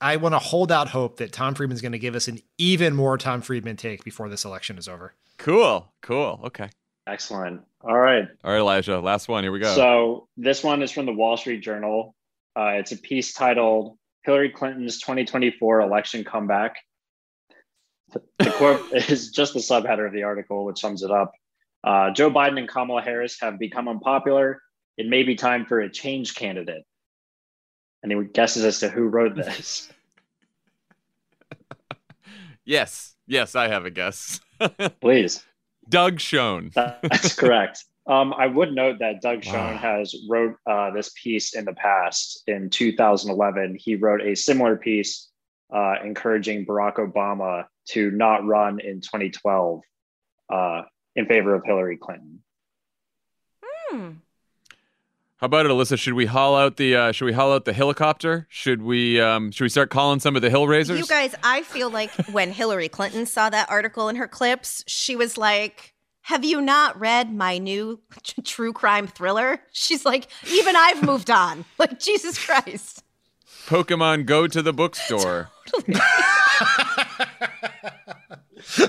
[0.00, 2.94] I want to hold out hope that Tom Friedman's going to give us an even
[2.94, 5.14] more Tom Friedman take before this election is over.
[5.38, 5.92] Cool.
[6.02, 6.40] Cool.
[6.44, 6.70] Okay.
[7.06, 7.62] Excellent.
[7.80, 8.28] All right.
[8.44, 9.00] All right, Elijah.
[9.00, 9.42] Last one.
[9.42, 9.74] Here we go.
[9.74, 12.14] So this one is from the Wall Street Journal.
[12.56, 16.76] Uh, it's a piece titled "Hillary Clinton's 2024 Election Comeback."
[18.38, 21.32] The quote is just the subheader of the article, which sums it up.
[21.84, 24.60] Uh, Joe Biden and Kamala Harris have become unpopular.
[24.96, 26.82] It may be time for a change candidate.
[28.04, 29.90] Any guesses as to who wrote this?
[32.64, 33.14] yes.
[33.26, 34.40] Yes, I have a guess.
[35.00, 35.44] Please.
[35.88, 36.70] Doug Schoen.
[36.74, 37.84] That's correct.
[38.06, 39.76] Um, I would note that Doug Schoen Wow.
[39.76, 42.42] has wrote uh, this piece in the past.
[42.46, 45.28] In 2011, he wrote a similar piece
[45.74, 49.82] uh, encouraging Barack Obama to not run in 2012
[50.50, 50.82] uh,
[51.16, 52.42] in favor of Hillary Clinton.
[53.62, 54.10] Hmm.
[55.38, 55.96] How about it, Alyssa?
[55.96, 58.48] Should we haul out the uh, should we haul out the helicopter?
[58.50, 60.98] Should we um, should we start calling some of the hill raisers?
[60.98, 65.14] You guys, I feel like when Hillary Clinton saw that article in her clips, she
[65.14, 68.00] was like, Have you not read my new
[68.42, 69.60] true crime thriller?
[69.70, 71.64] She's like, Even I've moved on.
[71.78, 73.04] Like, Jesus Christ.
[73.66, 75.50] Pokemon Go to the bookstore.
[75.88, 77.26] I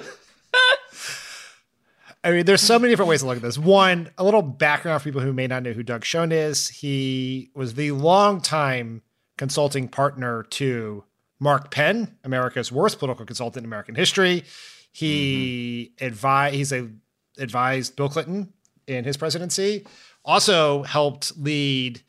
[2.24, 3.58] I mean, there's so many different ways to look at this.
[3.58, 6.68] One, a little background for people who may not know who Doug Schoen is.
[6.68, 9.02] He was the longtime
[9.38, 11.06] consulting partner to
[11.40, 14.44] Mark Penn, America's worst political consultant in American history.
[14.92, 16.06] He mm-hmm.
[16.06, 16.56] advised.
[16.56, 16.90] He's a
[17.38, 18.52] advised Bill Clinton
[18.86, 19.86] in his presidency.
[20.26, 22.02] Also helped lead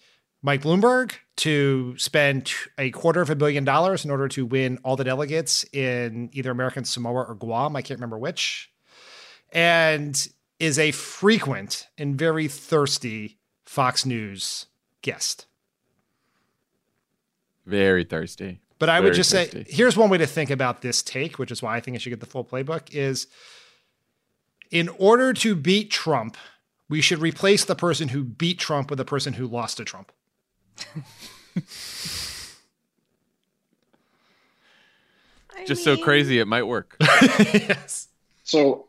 [0.43, 4.97] Mike Bloomberg to spend a quarter of a billion dollars in order to win all
[4.97, 7.77] the delegates in either American Samoa or Guam.
[7.77, 8.70] I can't remember which.
[9.53, 10.29] And
[10.59, 14.67] is a frequent and very thirsty Fox News
[15.03, 15.47] guest.
[17.67, 18.61] Very thirsty.
[18.79, 19.65] But I very would just thirsty.
[19.65, 21.99] say here's one way to think about this take, which is why I think I
[21.99, 23.27] should get the full playbook is
[24.71, 26.37] in order to beat Trump,
[26.89, 30.13] we should replace the person who beat Trump with the person who lost to Trump.
[35.67, 36.97] Just so crazy it might work.
[37.01, 38.09] yes.
[38.45, 38.87] So,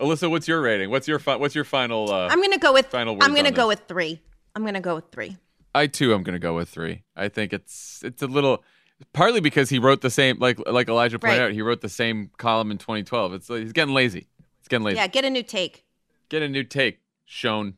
[0.00, 0.90] Alyssa, what's your rating?
[0.90, 2.10] What's your fi- what's your final?
[2.12, 2.86] Uh, I'm gonna go with.
[2.86, 3.78] final words I'm gonna go this?
[3.80, 4.20] with three.
[4.54, 5.36] I'm gonna go with three.
[5.74, 7.02] I too am going to go with three.
[7.14, 8.64] I think it's it's a little
[9.12, 11.44] partly because he wrote the same like like Elijah pointed Right.
[11.46, 11.52] out.
[11.52, 13.34] He wrote the same column in 2012.
[13.34, 14.26] It's like he's getting lazy.
[14.60, 14.96] It's getting lazy.
[14.96, 15.84] Yeah, get a new take.
[16.30, 17.00] Get a new take.
[17.26, 17.74] Shown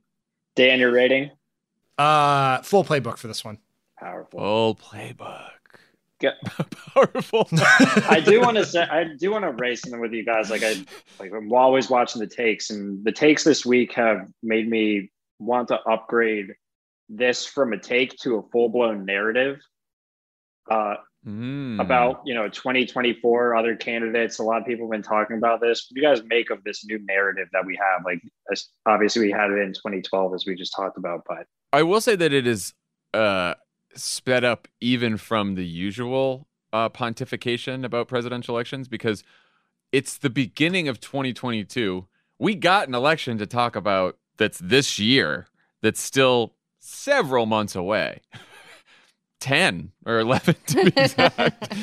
[0.54, 1.32] Dan, your rating?
[1.98, 3.58] Uh, full playbook for this one.
[3.98, 4.38] Powerful.
[4.38, 5.50] full playbook.
[6.20, 6.34] Get,
[6.94, 7.48] Powerful.
[7.52, 10.50] I do want to say I do want to race something with you guys.
[10.50, 10.74] Like I
[11.18, 15.68] like I'm always watching the takes, and the takes this week have made me want
[15.68, 16.48] to upgrade
[17.08, 19.58] this from a take to a full blown narrative.
[20.70, 20.94] Uh,
[21.26, 21.78] Mm.
[21.82, 25.86] about you know 2024 other candidates a lot of people have been talking about this
[25.86, 29.26] what do you guys make of this new narrative that we have like as- obviously
[29.26, 31.44] we had it in 2012 as we just talked about but
[31.74, 32.72] I will say that it is
[33.12, 33.52] uh,
[33.94, 39.22] sped up even from the usual uh, pontification about presidential elections because
[39.92, 42.06] it's the beginning of 2022.
[42.38, 45.48] We got an election to talk about that's this year
[45.82, 48.20] that's still several months away
[49.40, 51.74] 10 or 11 to be exact.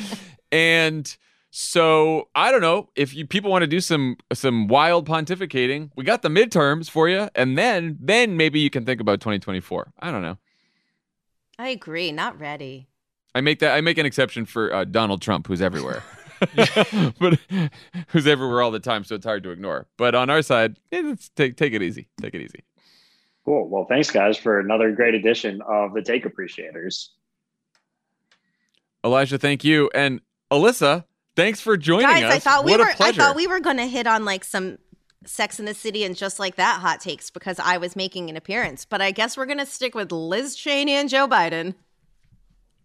[0.50, 1.16] and
[1.50, 5.90] so I don't know if you people want to do some some wild pontificating.
[5.96, 9.92] We got the midterms for you, and then then maybe you can think about 2024.
[9.98, 10.36] I don't know.
[11.58, 12.12] I agree.
[12.12, 12.88] Not ready.
[13.34, 16.02] I make that I make an exception for uh, Donald Trump, who's everywhere,
[17.20, 17.38] but
[18.08, 19.86] who's everywhere all the time, so it's hard to ignore.
[19.96, 22.08] But on our side, yeah, let's take take it easy.
[22.20, 22.64] Take it easy.
[23.44, 27.12] cool well thanks guys for another great edition of the take appreciators
[29.04, 31.04] Elijah, thank you, and Alyssa,
[31.36, 32.12] thanks for joining us.
[32.20, 32.32] Guys, us.
[32.34, 32.86] I thought we what were.
[32.86, 33.20] a I pleasure.
[33.20, 34.78] thought we were going to hit on like some
[35.24, 38.36] Sex in the City and just like that hot takes because I was making an
[38.36, 38.84] appearance.
[38.84, 41.74] But I guess we're going to stick with Liz Cheney and Joe Biden.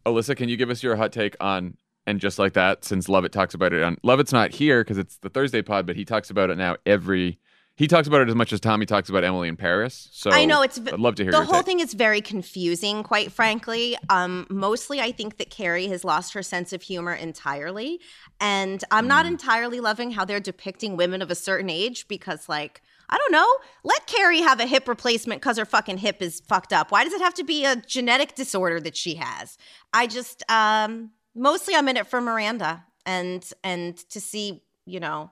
[0.06, 2.84] Alyssa, can you give us your hot take on and just like that?
[2.84, 5.96] Since Lovett talks about it on Lovett's not here because it's the Thursday pod, but
[5.96, 7.40] he talks about it now every.
[7.84, 10.08] He talks about it as much as Tommy talks about Emily in Paris.
[10.14, 10.80] So I know it's.
[10.80, 11.66] I'd love to hear the whole take.
[11.66, 13.98] thing is very confusing, quite frankly.
[14.10, 18.00] Um, mostly, I think that Carrie has lost her sense of humor entirely,
[18.40, 19.10] and I'm Mm.
[19.10, 23.34] not entirely loving how they're depicting women of a certain age because, like, I don't
[23.34, 23.48] know.
[23.84, 26.90] Let Carrie have a hip replacement because her fucking hip is fucked up.
[26.90, 29.58] Why does it have to be a genetic disorder that she has?
[29.92, 35.32] I just, um, mostly, I'm in it for Miranda and and to see, you know,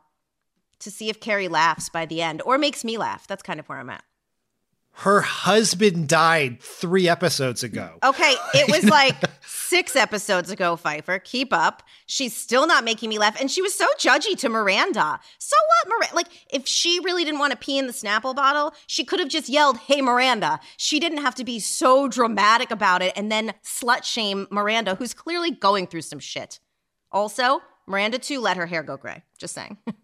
[0.82, 3.28] to see if Carrie laughs by the end or makes me laugh.
[3.28, 4.04] That's kind of where I'm at.
[4.94, 7.98] Her husband died three episodes ago.
[8.04, 9.16] Okay, it was like
[9.46, 11.18] six episodes ago, Pfeiffer.
[11.20, 11.82] Keep up.
[12.06, 13.40] She's still not making me laugh.
[13.40, 15.20] And she was so judgy to Miranda.
[15.40, 16.16] So what, Miranda?
[16.16, 19.30] Like, if she really didn't want to pee in the Snapple bottle, she could have
[19.30, 20.60] just yelled, Hey, Miranda.
[20.78, 25.14] She didn't have to be so dramatic about it and then slut shame Miranda, who's
[25.14, 26.60] clearly going through some shit.
[27.12, 29.24] Also, Miranda, too, let her hair go gray.
[29.40, 29.78] Just saying.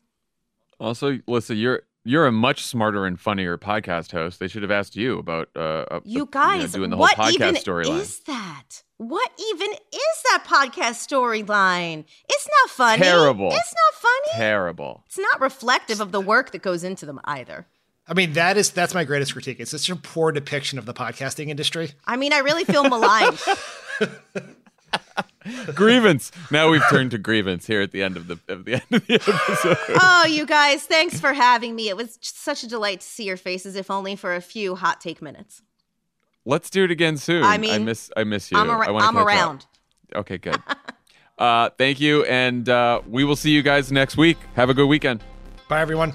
[0.79, 4.39] Also, Alyssa, you're you're a much smarter and funnier podcast host.
[4.39, 7.33] They should have asked you about uh, uh, You know, guys, doing the whole what
[7.33, 7.99] even podcast storyline.
[7.99, 8.83] is that?
[8.97, 12.05] What even is that podcast storyline?
[12.29, 13.03] It's not funny.
[13.03, 13.47] Terrible.
[13.51, 14.37] It's not funny.
[14.39, 15.03] Terrible.
[15.07, 17.67] It's not reflective of the work that goes into them either.
[18.07, 19.59] I mean, that is that's my greatest critique.
[19.59, 21.91] It's such a poor depiction of the podcasting industry.
[22.05, 23.37] I mean, I really feel maligned.
[25.75, 26.31] grievance.
[26.51, 29.05] Now we've turned to grievance here at the end of the of the end of
[29.07, 29.77] the episode.
[30.01, 31.89] oh, you guys, thanks for having me.
[31.89, 35.01] It was such a delight to see your faces, if only for a few hot
[35.01, 35.61] take minutes.
[36.45, 37.43] Let's do it again soon.
[37.43, 38.57] I I mean, miss I miss you.
[38.57, 39.27] I'm, ar- I I'm catch up.
[39.27, 39.65] around.
[40.15, 40.55] Okay, good.
[41.37, 44.37] uh, thank you, and uh, we will see you guys next week.
[44.55, 45.21] Have a good weekend.
[45.67, 46.13] Bye, everyone.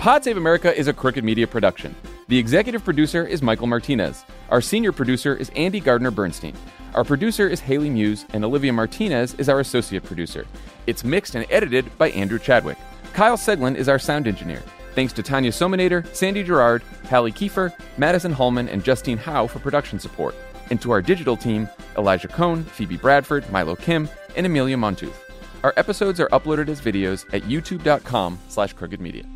[0.00, 1.92] Pod Save America is a Crooked Media production.
[2.28, 4.24] The executive producer is Michael Martinez.
[4.48, 6.54] Our senior producer is Andy Gardner Bernstein.
[6.94, 10.46] Our producer is Haley Muse, and Olivia Martinez is our associate producer.
[10.86, 12.78] It's mixed and edited by Andrew Chadwick.
[13.12, 14.62] Kyle Seglin is our sound engineer.
[14.94, 19.98] Thanks to Tanya Somanader, Sandy Girard, Hallie Kiefer, Madison Holman, and Justine Howe for production
[19.98, 20.34] support.
[20.70, 21.68] And to our digital team,
[21.98, 25.16] Elijah Cohn, Phoebe Bradford, Milo Kim, and Amelia Montooth.
[25.64, 29.35] Our episodes are uploaded as videos at youtube.com slash crookedmedia.